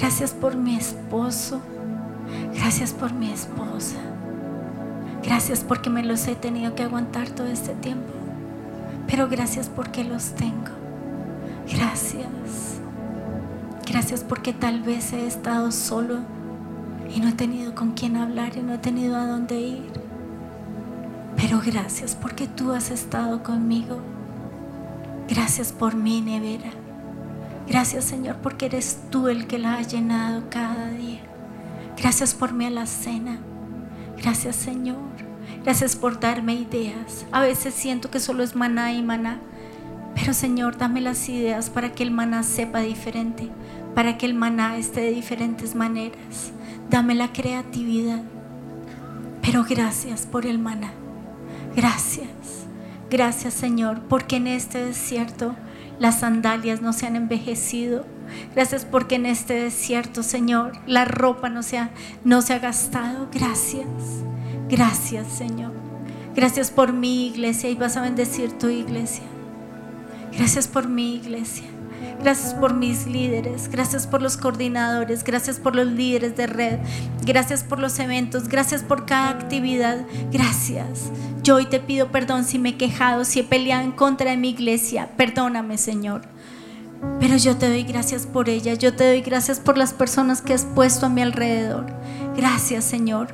[0.00, 1.60] Gracias por mi esposo.
[2.56, 4.17] Gracias por mi esposa.
[5.22, 8.12] Gracias porque me los he tenido que aguantar todo este tiempo.
[9.06, 10.70] Pero gracias porque los tengo.
[11.72, 12.80] Gracias.
[13.86, 16.18] Gracias porque tal vez he estado solo
[17.14, 19.92] y no he tenido con quién hablar y no he tenido a dónde ir.
[21.36, 24.00] Pero gracias porque tú has estado conmigo.
[25.28, 26.70] Gracias por mi nevera.
[27.66, 31.20] Gracias Señor porque eres tú el que la ha llenado cada día.
[31.96, 33.38] Gracias por mi alacena.
[34.22, 34.96] Gracias Señor.
[35.64, 37.26] Gracias por darme ideas.
[37.32, 39.38] A veces siento que solo es maná y maná.
[40.14, 43.48] Pero Señor, dame las ideas para que el maná sepa diferente.
[43.94, 46.52] Para que el maná esté de diferentes maneras.
[46.90, 48.22] Dame la creatividad.
[49.42, 50.92] Pero gracias por el maná.
[51.76, 52.66] Gracias.
[53.10, 55.54] Gracias Señor, porque en este desierto
[55.98, 58.04] las sandalias no se han envejecido.
[58.54, 61.90] Gracias porque en este desierto, Señor, la ropa no se ha,
[62.24, 63.28] no se ha gastado.
[63.32, 63.86] Gracias.
[64.68, 65.72] Gracias, Señor.
[66.34, 69.24] Gracias por mi iglesia y vas a bendecir tu iglesia.
[70.32, 71.64] Gracias por mi iglesia.
[72.20, 76.78] Gracias por mis líderes, gracias por los coordinadores, gracias por los líderes de red,
[77.24, 81.10] gracias por los eventos, gracias por cada actividad, gracias.
[81.44, 84.36] Yo hoy te pido perdón si me he quejado, si he peleado en contra de
[84.36, 86.22] mi iglesia, perdóname Señor.
[87.20, 90.54] Pero yo te doy gracias por ella, yo te doy gracias por las personas que
[90.54, 91.86] has puesto a mi alrededor.
[92.36, 93.28] Gracias Señor.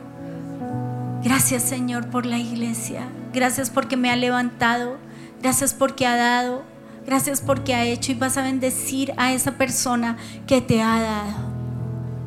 [1.23, 3.09] Gracias Señor por la iglesia.
[3.33, 4.97] Gracias porque me ha levantado.
[5.43, 6.63] Gracias porque ha dado.
[7.07, 11.55] Gracias porque ha hecho y vas a bendecir a esa persona que te ha dado.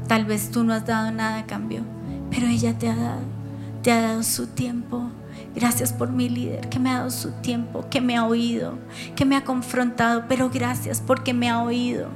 [0.08, 1.82] Tal vez tú no has dado nada a cambio,
[2.30, 3.22] pero ella te ha dado.
[3.82, 5.10] Te ha dado su tiempo.
[5.58, 8.78] Gracias por mi líder que me ha dado su tiempo, que me ha oído,
[9.16, 12.10] que me ha confrontado, pero gracias porque me ha oído.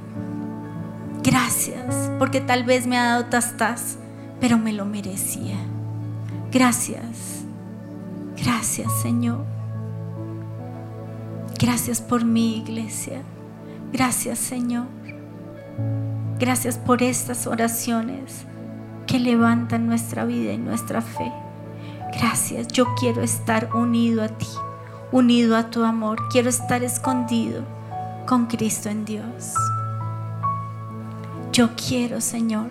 [1.24, 3.98] Gracias porque tal vez me ha dado tastas,
[4.40, 5.56] pero me lo merecía.
[6.52, 7.42] Gracias.
[8.36, 9.44] Gracias Señor.
[11.58, 13.22] Gracias por mi iglesia.
[13.92, 14.86] Gracias Señor.
[16.38, 18.44] Gracias por estas oraciones
[19.08, 21.32] que levantan nuestra vida y nuestra fe.
[22.12, 22.68] Gracias.
[22.68, 24.48] Yo quiero estar unido a ti,
[25.10, 26.18] unido a tu amor.
[26.30, 27.64] Quiero estar escondido
[28.26, 29.54] con Cristo en Dios.
[31.52, 32.70] Yo quiero, Señor,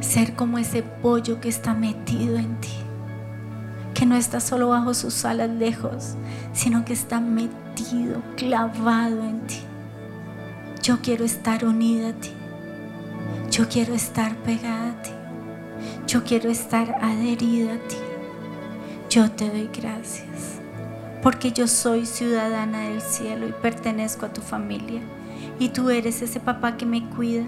[0.00, 2.74] ser como ese pollo que está metido en ti,
[3.94, 6.14] que no está solo bajo sus alas lejos,
[6.52, 9.60] sino que está metido, clavado en ti.
[10.82, 12.30] Yo quiero estar unida a ti.
[13.54, 15.12] Yo quiero estar pegada a ti.
[16.08, 17.94] Yo quiero estar adherida a ti.
[19.08, 20.58] Yo te doy gracias
[21.22, 25.02] porque yo soy ciudadana del cielo y pertenezco a tu familia.
[25.60, 27.44] Y tú eres ese papá que me cuida.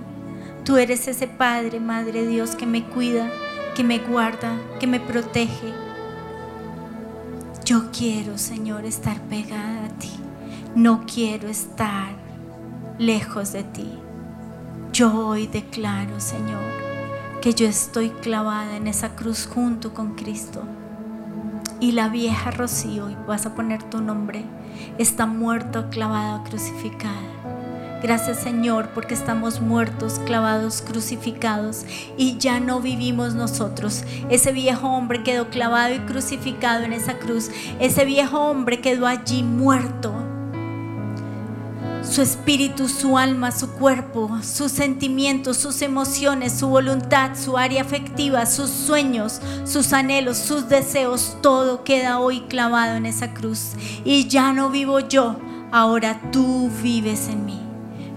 [0.64, 3.28] Tú eres ese Padre, Madre Dios que me cuida,
[3.74, 5.72] que me guarda, que me protege.
[7.64, 10.12] Yo quiero, Señor, estar pegada a ti.
[10.76, 12.10] No quiero estar
[12.96, 14.05] lejos de ti.
[14.96, 16.72] Yo hoy declaro, Señor,
[17.42, 20.62] que yo estoy clavada en esa cruz junto con Cristo.
[21.80, 24.42] Y la vieja Rocío, y vas a poner tu nombre,
[24.96, 28.00] está muerta, clavada, crucificada.
[28.02, 31.84] Gracias Señor porque estamos muertos, clavados, crucificados
[32.16, 34.02] y ya no vivimos nosotros.
[34.30, 37.50] Ese viejo hombre quedó clavado y crucificado en esa cruz.
[37.80, 40.25] Ese viejo hombre quedó allí muerto
[42.08, 48.46] su espíritu, su alma, su cuerpo, sus sentimientos, sus emociones, su voluntad, su área afectiva,
[48.46, 53.72] sus sueños, sus anhelos, sus deseos, todo queda hoy clavado en esa cruz.
[54.04, 55.36] Y ya no vivo yo,
[55.72, 57.60] ahora tú vives en mí.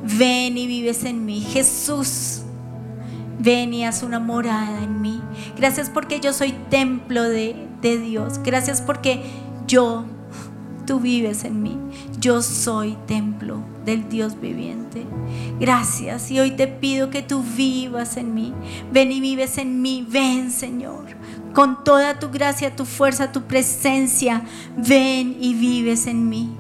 [0.04, 1.42] Ven y vives en mí.
[1.42, 2.42] Jesús,
[3.40, 5.22] ven y haz una morada en mí.
[5.58, 8.40] Gracias porque yo soy templo de, de Dios.
[8.44, 9.24] Gracias porque
[9.68, 10.06] yo,
[10.86, 11.78] tú vives en mí.
[12.20, 15.06] Yo soy templo del Dios viviente.
[15.60, 16.30] Gracias.
[16.30, 18.54] Y hoy te pido que tú vivas en mí.
[18.92, 20.06] Ven y vives en mí.
[20.08, 21.06] Ven, Señor.
[21.54, 24.44] Con toda tu gracia, tu fuerza, tu presencia.
[24.78, 26.56] Ven y vives en mí.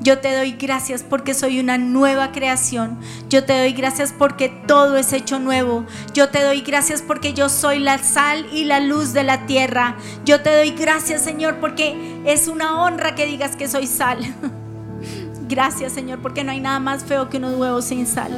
[0.00, 2.98] Yo te doy gracias porque soy una nueva creación.
[3.30, 5.86] Yo te doy gracias porque todo es hecho nuevo.
[6.12, 9.96] Yo te doy gracias porque yo soy la sal y la luz de la tierra.
[10.24, 14.18] Yo te doy gracias, Señor, porque es una honra que digas que soy sal.
[15.54, 18.32] Gracias, Señor, porque no hay nada más feo que unos huevos sin sal.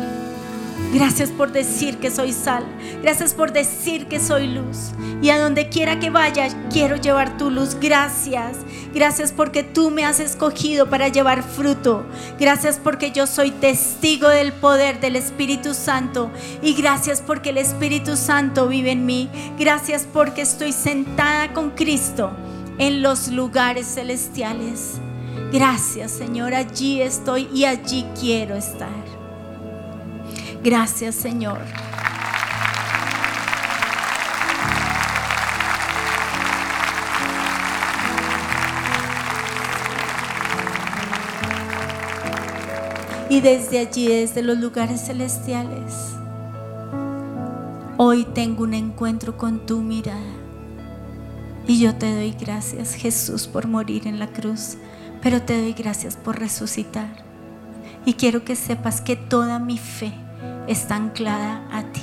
[0.92, 2.66] Gracias por decir que soy sal.
[3.00, 4.90] Gracias por decir que soy luz.
[5.22, 7.74] Y a donde quiera que vaya, quiero llevar tu luz.
[7.80, 8.58] Gracias.
[8.92, 12.04] Gracias porque tú me has escogido para llevar fruto.
[12.38, 16.30] Gracias porque yo soy testigo del poder del Espíritu Santo.
[16.60, 19.30] Y gracias porque el Espíritu Santo vive en mí.
[19.58, 22.36] Gracias porque estoy sentada con Cristo
[22.76, 25.00] en los lugares celestiales.
[25.52, 28.90] Gracias Señor, allí estoy y allí quiero estar.
[30.62, 31.60] Gracias Señor.
[43.28, 46.14] Y desde allí, desde los lugares celestiales,
[47.96, 50.20] hoy tengo un encuentro con tu mirada.
[51.66, 54.76] Y yo te doy gracias, Jesús, por morir en la cruz
[55.26, 57.08] pero te doy gracias por resucitar.
[58.04, 60.12] Y quiero que sepas que toda mi fe
[60.68, 62.02] está anclada a ti.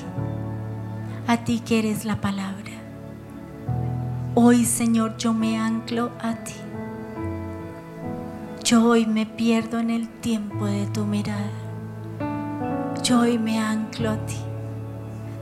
[1.25, 2.73] A ti que eres la palabra.
[4.35, 6.51] Hoy, Señor, yo me anclo a ti.
[8.65, 11.53] Yo hoy me pierdo en el tiempo de tu mirada.
[13.03, 14.41] Yo hoy me anclo a ti.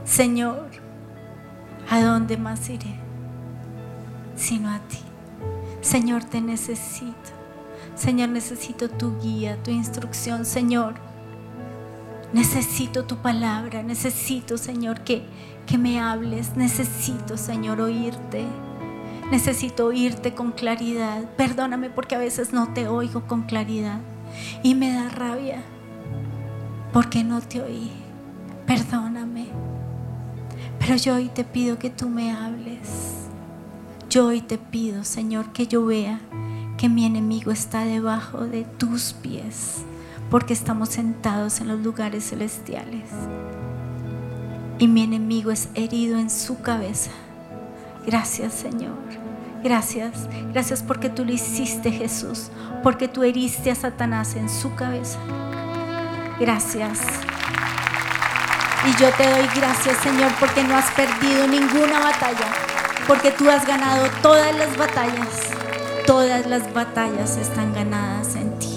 [0.04, 0.70] Señor,
[1.90, 2.94] ¿a dónde más iré?
[4.36, 5.00] Sino a ti.
[5.80, 7.41] Señor, te necesito.
[7.94, 10.94] Señor, necesito tu guía, tu instrucción, Señor.
[12.32, 15.22] Necesito tu palabra, necesito, Señor, que,
[15.66, 16.56] que me hables.
[16.56, 18.46] Necesito, Señor, oírte.
[19.30, 21.24] Necesito oírte con claridad.
[21.36, 24.00] Perdóname porque a veces no te oigo con claridad.
[24.62, 25.62] Y me da rabia
[26.92, 27.90] porque no te oí.
[28.66, 29.46] Perdóname.
[30.78, 33.26] Pero yo hoy te pido que tú me hables.
[34.08, 36.20] Yo hoy te pido, Señor, que yo vea
[36.82, 39.84] que mi enemigo está debajo de tus pies,
[40.30, 43.08] porque estamos sentados en los lugares celestiales.
[44.80, 47.12] Y mi enemigo es herido en su cabeza.
[48.04, 48.98] Gracias, Señor.
[49.62, 50.28] Gracias.
[50.52, 52.50] Gracias porque tú lo hiciste, Jesús.
[52.82, 55.20] Porque tú heriste a Satanás en su cabeza.
[56.40, 56.98] Gracias.
[58.88, 62.52] Y yo te doy gracias, Señor, porque no has perdido ninguna batalla.
[63.06, 65.51] Porque tú has ganado todas las batallas.
[66.06, 68.71] Todas las batallas están ganadas en ti.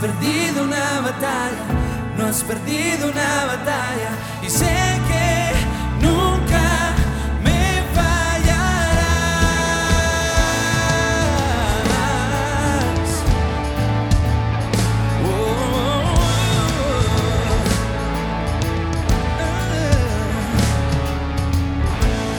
[0.00, 1.64] Perdido una batalla,
[2.16, 4.10] no has perdido una batalla
[4.42, 5.52] y sé que
[6.00, 6.94] nunca
[7.44, 8.30] me fallarás.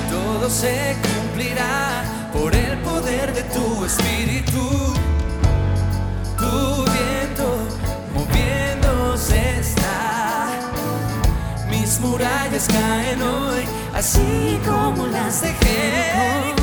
[0.09, 2.03] Todo se cumplirá
[2.33, 5.00] por el poder de tu espíritu.
[12.71, 13.63] Caen hoy,
[13.93, 16.61] así como las de Jericó.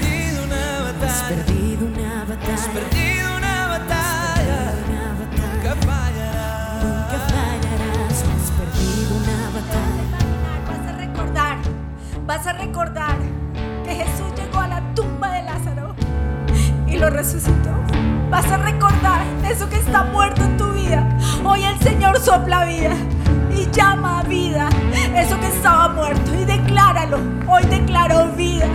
[0.00, 2.72] Perdido una Has batalla, perdido una no has batalla.
[2.72, 5.86] perdido una batalla, Una nunca batalla.
[5.86, 6.84] fallarás.
[6.84, 8.16] Nunca fallarás.
[8.34, 10.04] Has perdido una batalla.
[10.68, 11.56] Vas a recordar,
[12.26, 13.16] vas a recordar
[13.84, 15.94] que Jesús llegó a la tumba de Lázaro
[16.86, 17.70] y lo resucitó.
[18.30, 21.06] Vas a recordar eso que está muerto en tu vida.
[21.44, 22.90] Hoy el Señor sopla vida
[23.56, 24.68] y llama a vida
[25.14, 27.18] eso que estaba muerto y decláralo.
[27.46, 28.66] Hoy declaro vida.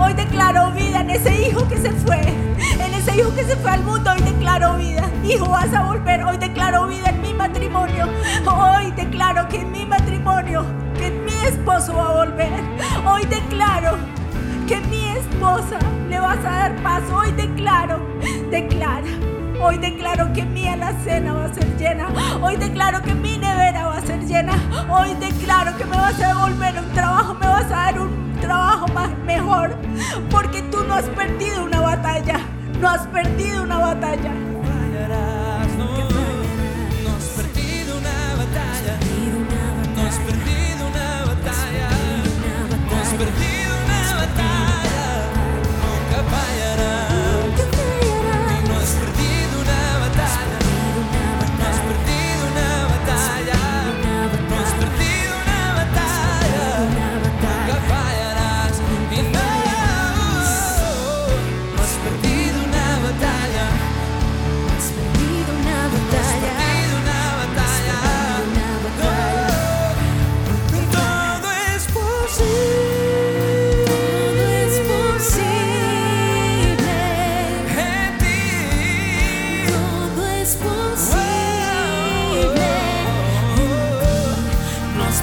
[0.00, 2.20] Hoy declaro vida en ese hijo que se fue.
[2.20, 4.10] En ese hijo que se fue al mundo.
[4.10, 5.02] Hoy declaro vida.
[5.22, 6.24] Hijo, vas a volver.
[6.24, 8.08] Hoy declaro vida en mi matrimonio.
[8.46, 10.64] Hoy declaro que en mi matrimonio,
[10.98, 12.62] que mi esposo va a volver.
[13.06, 13.98] Hoy declaro
[14.66, 15.78] que mi esposa
[16.08, 17.02] le vas a dar paz.
[17.12, 18.00] Hoy declaro,
[18.50, 19.06] declara.
[19.62, 22.08] Hoy declaro que mi alacena va a ser llena.
[22.40, 24.54] Hoy declaro que mi nevera va a ser llena.
[24.88, 28.88] Hoy declaro que me vas a devolver un trabajo, me vas a dar un trabajo
[28.88, 29.76] más mejor.
[30.30, 32.40] Porque tú no has perdido una batalla.
[32.80, 34.32] No has perdido una batalla.
[35.78, 38.98] no, has perdido una batalla,
[39.94, 41.88] no has perdido una batalla,
[42.90, 44.79] no has perdido una batalla,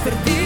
[0.09, 0.36] perdido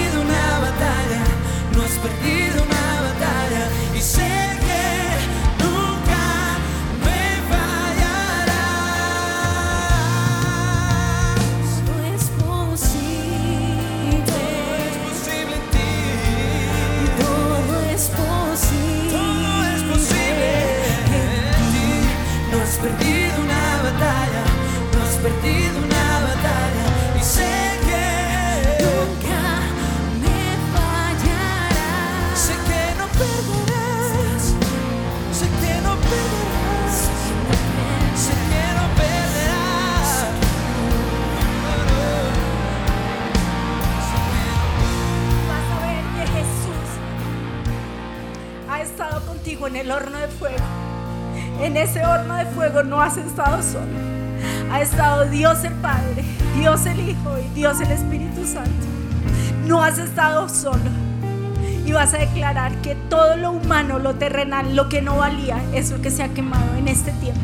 [64.73, 67.41] lo que no valía, es lo que se ha quemado en este tiempo.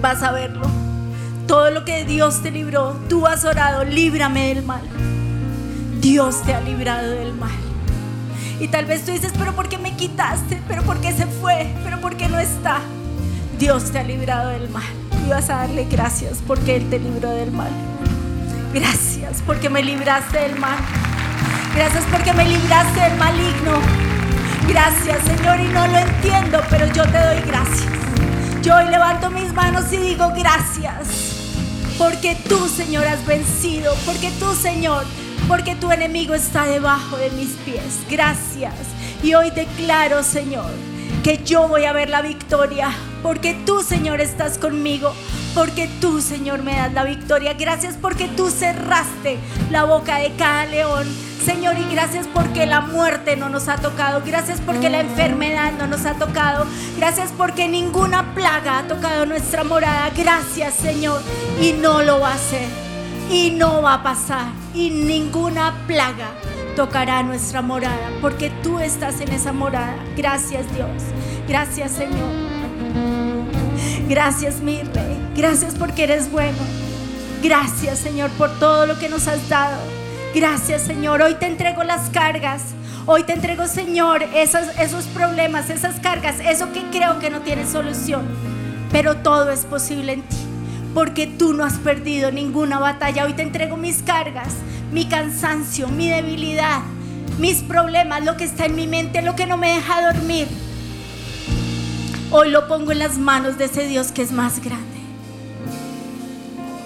[0.00, 0.66] Vas a verlo.
[1.46, 4.82] Todo lo que Dios te libró, tú has orado, líbrame del mal.
[6.00, 7.50] Dios te ha librado del mal.
[8.60, 10.60] Y tal vez tú dices, pero ¿por qué me quitaste?
[10.68, 11.72] ¿Pero por qué se fue?
[11.84, 12.80] ¿Pero por qué no está?
[13.58, 14.84] Dios te ha librado del mal.
[15.24, 17.70] Y vas a darle gracias porque Él te libró del mal.
[18.72, 20.78] Gracias porque me libraste del mal.
[21.74, 23.97] Gracias porque me libraste del maligno.
[24.68, 27.88] Gracias Señor y no lo entiendo, pero yo te doy gracias.
[28.62, 31.38] Yo hoy levanto mis manos y digo gracias.
[31.98, 33.92] Porque tú, Señor, has vencido.
[34.06, 35.04] Porque tú, Señor,
[35.48, 38.00] porque tu enemigo está debajo de mis pies.
[38.08, 38.74] Gracias.
[39.22, 40.70] Y hoy declaro, Señor,
[41.24, 42.90] que yo voy a ver la victoria.
[43.22, 45.12] Porque tú, Señor, estás conmigo.
[45.54, 47.54] Porque tú, Señor, me das la victoria.
[47.54, 49.38] Gracias porque tú cerraste
[49.70, 51.06] la boca de cada león.
[51.44, 54.22] Señor, y gracias porque la muerte no nos ha tocado.
[54.24, 56.66] Gracias porque la enfermedad no nos ha tocado.
[56.96, 60.10] Gracias porque ninguna plaga ha tocado nuestra morada.
[60.16, 61.22] Gracias, Señor.
[61.60, 62.68] Y no lo va a hacer.
[63.30, 64.46] Y no va a pasar.
[64.74, 66.28] Y ninguna plaga
[66.76, 68.10] tocará nuestra morada.
[68.20, 69.96] Porque tú estás en esa morada.
[70.16, 70.90] Gracias, Dios.
[71.48, 72.48] Gracias, Señor.
[74.08, 75.18] Gracias, mi rey.
[75.36, 76.58] Gracias porque eres bueno.
[77.42, 79.97] Gracias, Señor, por todo lo que nos has dado.
[80.34, 81.22] Gracias, Señor.
[81.22, 82.62] Hoy te entrego las cargas.
[83.06, 88.26] Hoy te entrego, Señor, esos, problemas, esas cargas, eso que creo que no tiene solución.
[88.92, 90.36] Pero todo es posible en ti.
[90.92, 93.24] Porque tú no has perdido ninguna batalla.
[93.24, 94.52] Hoy te entrego mis cargas,
[94.92, 96.82] mi cansancio, mi debilidad,
[97.38, 100.48] mis problemas, lo que está en mi mente, lo que no me deja dormir.
[102.30, 104.98] Hoy lo pongo en las manos de ese Dios que es más grande.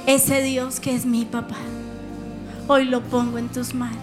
[0.06, 1.56] Ese Dios que es mi papá.
[2.74, 3.98] Hoy lo pongo en tus manos.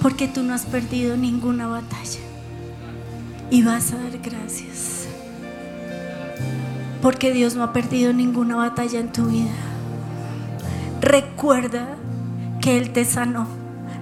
[0.00, 2.20] Porque tú no has perdido ninguna batalla.
[3.50, 5.06] Y vas a dar gracias.
[7.02, 9.50] Porque Dios no ha perdido ninguna batalla en tu vida.
[11.02, 11.88] Recuerda
[12.62, 13.46] que Él te sanó.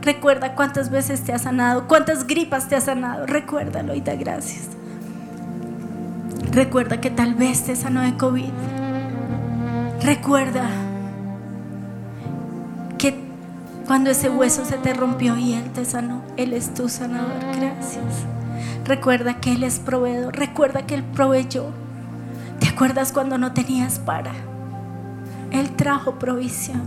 [0.01, 3.27] Recuerda cuántas veces te ha sanado, cuántas gripas te ha sanado.
[3.27, 4.69] Recuérdalo y da gracias.
[6.53, 8.53] Recuerda que tal vez te sanó de COVID.
[10.05, 10.71] Recuerda
[13.91, 17.41] cuando ese hueso se te rompió y Él te sanó, Él es tu sanador.
[17.57, 18.05] Gracias.
[18.85, 20.37] Recuerda que Él es proveedor.
[20.37, 21.65] Recuerda que Él proveyó.
[22.61, 24.31] ¿Te acuerdas cuando no tenías para?
[25.51, 26.83] Él trajo provisión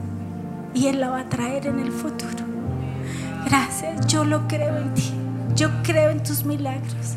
[0.74, 2.46] y Él la va a traer en el futuro.
[3.48, 4.08] Gracias.
[4.08, 5.14] Yo lo creo en ti.
[5.58, 7.16] Yo creo en tus milagros.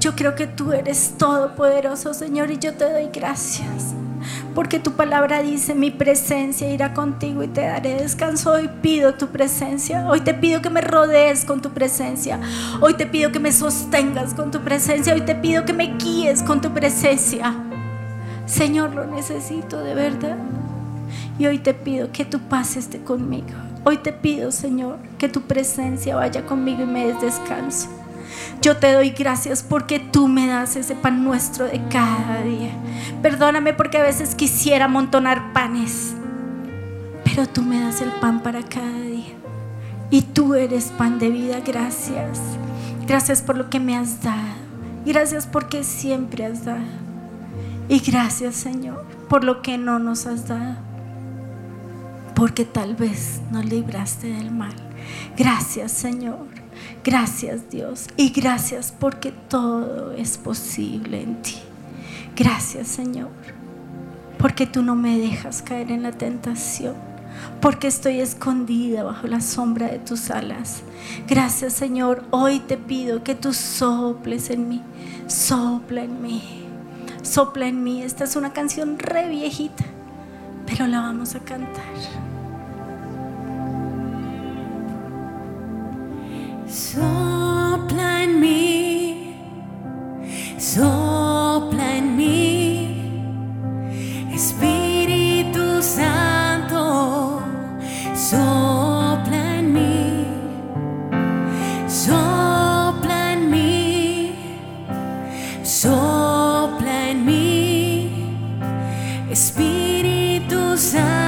[0.00, 3.94] Yo creo que tú eres todopoderoso, Señor, y yo te doy gracias.
[4.54, 8.52] Porque tu palabra dice, mi presencia irá contigo y te daré descanso.
[8.52, 10.08] Hoy pido tu presencia.
[10.08, 12.40] Hoy te pido que me rodees con tu presencia.
[12.80, 15.14] Hoy te pido que me sostengas con tu presencia.
[15.14, 17.54] Hoy te pido que me guíes con tu presencia.
[18.46, 20.36] Señor, lo necesito de verdad.
[21.38, 23.54] Y hoy te pido que tu paz esté conmigo.
[23.84, 27.88] Hoy te pido, Señor, que tu presencia vaya conmigo y me des descanso.
[28.62, 32.72] Yo te doy gracias porque tú me das ese pan nuestro de cada día.
[33.22, 36.14] Perdóname porque a veces quisiera amontonar panes,
[37.24, 39.34] pero tú me das el pan para cada día.
[40.10, 41.60] Y tú eres pan de vida.
[41.64, 42.40] Gracias.
[43.06, 44.54] Gracias por lo que me has dado.
[45.06, 46.84] Gracias porque siempre has dado.
[47.88, 50.76] Y gracias, Señor, por lo que no nos has dado.
[52.34, 54.74] Porque tal vez nos libraste del mal.
[55.36, 56.59] Gracias, Señor.
[57.02, 61.56] Gracias Dios y gracias porque todo es posible en ti.
[62.36, 63.30] Gracias Señor.
[64.38, 66.94] porque tú no me dejas caer en la tentación,
[67.60, 70.82] porque estoy escondida bajo la sombra de tus alas.
[71.28, 74.82] Gracias Señor, hoy te pido que tú soples en mí,
[75.26, 76.64] sopla en mí,
[77.22, 78.02] sopla en mí.
[78.02, 79.84] Esta es una canción re viejita,
[80.66, 82.39] pero la vamos a cantar.
[86.70, 89.34] Sopla en mí,
[90.56, 93.02] sopla en mí,
[94.32, 97.42] Espíritu Santo,
[98.14, 100.26] sopla en mí,
[101.88, 104.32] sopla en mí,
[105.64, 108.10] sopla en mí,
[109.28, 111.19] Espíritu Santo,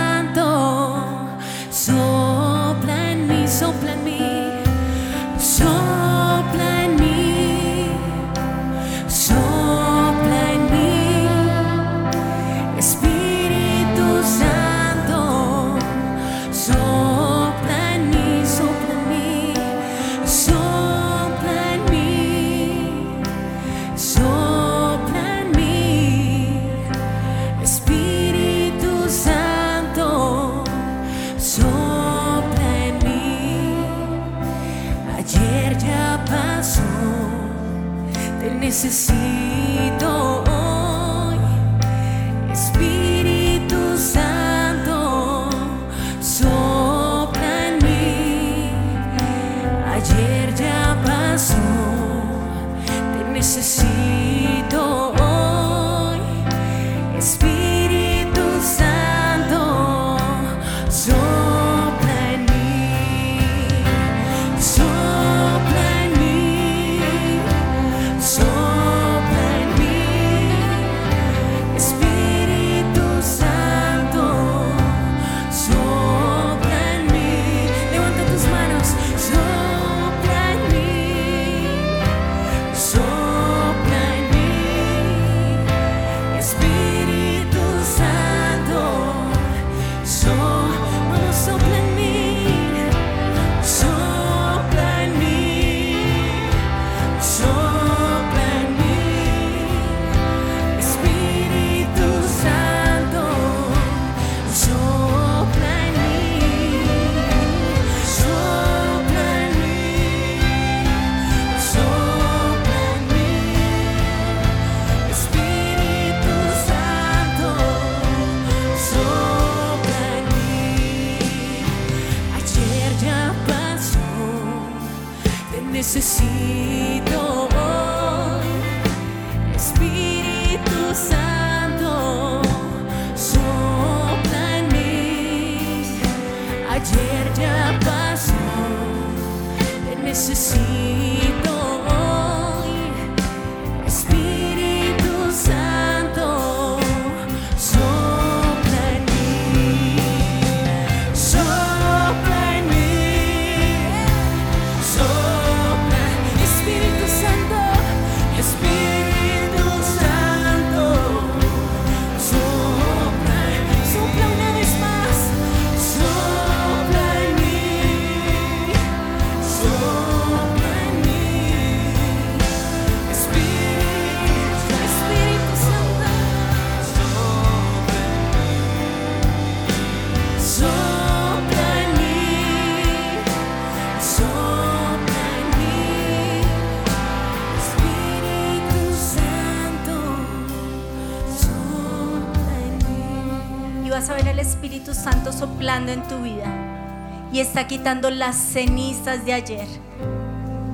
[197.66, 199.66] quitando las cenizas de ayer.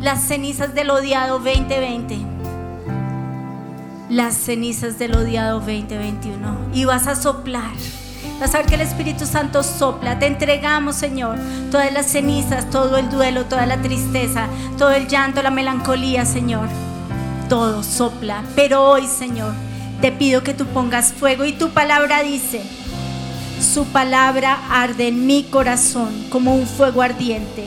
[0.00, 2.18] Las cenizas del odiado 2020.
[4.08, 6.70] Las cenizas del odiado 2021.
[6.72, 7.72] Y vas a soplar.
[8.40, 10.18] Vas a ver que el Espíritu Santo sopla.
[10.18, 11.36] Te entregamos, Señor,
[11.70, 16.68] todas las cenizas, todo el duelo, toda la tristeza, todo el llanto, la melancolía, Señor.
[17.48, 18.44] Todo sopla.
[18.54, 19.52] Pero hoy, Señor,
[20.00, 21.44] te pido que tú pongas fuego.
[21.44, 22.62] Y tu palabra dice,
[23.60, 27.64] su palabra arde en mi corazón como un fuego ardiente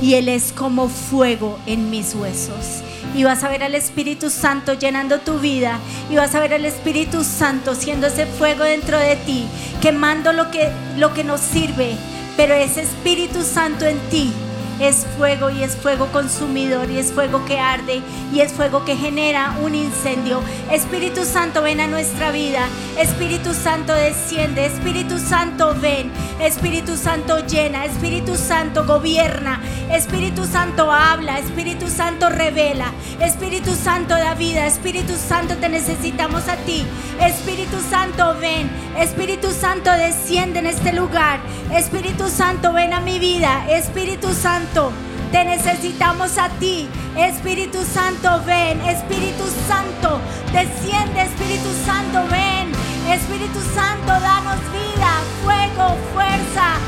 [0.00, 2.82] y Él es como fuego en mis huesos.
[3.14, 5.78] Y vas a ver al Espíritu Santo llenando tu vida
[6.10, 9.46] y vas a ver al Espíritu Santo siendo ese fuego dentro de ti,
[9.80, 11.96] quemando lo que, lo que nos sirve.
[12.36, 14.32] Pero ese Espíritu Santo en ti
[14.80, 18.02] es fuego y es fuego consumidor y es fuego que arde
[18.32, 20.42] y es fuego que genera un incendio.
[20.70, 22.66] Espíritu Santo, ven a nuestra vida.
[22.98, 24.66] Espíritu Santo, desciende.
[24.66, 26.10] Espíritu Santo, ven.
[26.40, 27.84] Espíritu Santo, llena.
[27.84, 29.60] Espíritu Santo, gobierna.
[29.90, 31.38] Espíritu Santo, habla.
[31.38, 32.92] Espíritu Santo, revela.
[33.20, 34.66] Espíritu Santo, da vida.
[34.66, 36.84] Espíritu Santo, te necesitamos a ti.
[37.20, 38.68] Espíritu Santo, ven.
[38.98, 41.40] Espíritu Santo, desciende en este lugar.
[41.72, 43.66] Espíritu Santo, ven a mi vida.
[43.68, 44.90] Espíritu Santo,
[45.30, 46.88] te necesitamos a ti.
[47.16, 48.80] Espíritu Santo, ven.
[48.82, 50.18] Espíritu Santo,
[50.52, 51.22] desciende.
[51.22, 52.72] Espíritu Santo, ven.
[53.12, 55.12] Espíritu Santo, danos vida,
[55.44, 56.78] fuego, fuerza,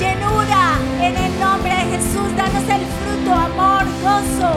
[0.00, 0.78] llenura.
[1.00, 4.52] En el nombre de Jesús, danos el fruto, amor, gozo.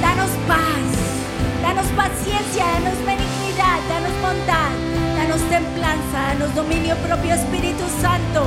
[0.00, 1.06] Danos paz.
[1.62, 4.85] Danos paciencia, danos benignidad, danos bondad,
[5.36, 8.46] danos templanza, danos dominio propio, Espíritu Santo.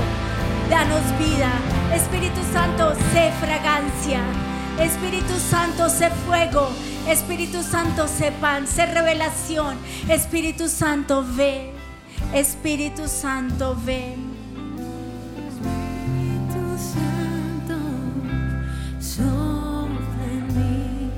[0.69, 1.51] Danos vida.
[1.93, 4.21] Espíritu Santo, sé fragancia.
[4.79, 6.69] Espíritu Santo, sé fuego.
[7.07, 9.77] Espíritu Santo, sé pan, sé revelación.
[10.09, 11.71] Espíritu Santo, ven.
[12.33, 14.29] Espíritu Santo, ven.
[15.47, 17.77] Espíritu Santo,
[20.31, 21.11] en mí,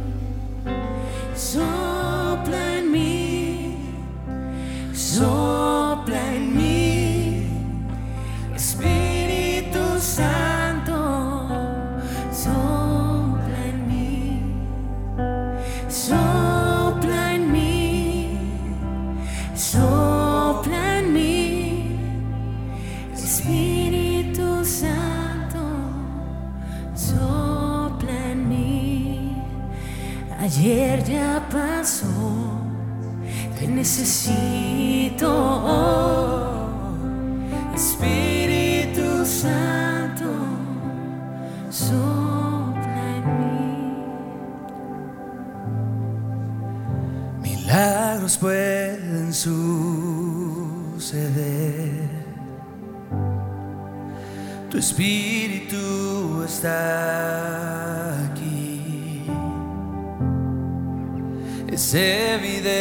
[54.92, 59.24] espíritu está aquí.
[61.72, 62.81] Es evidente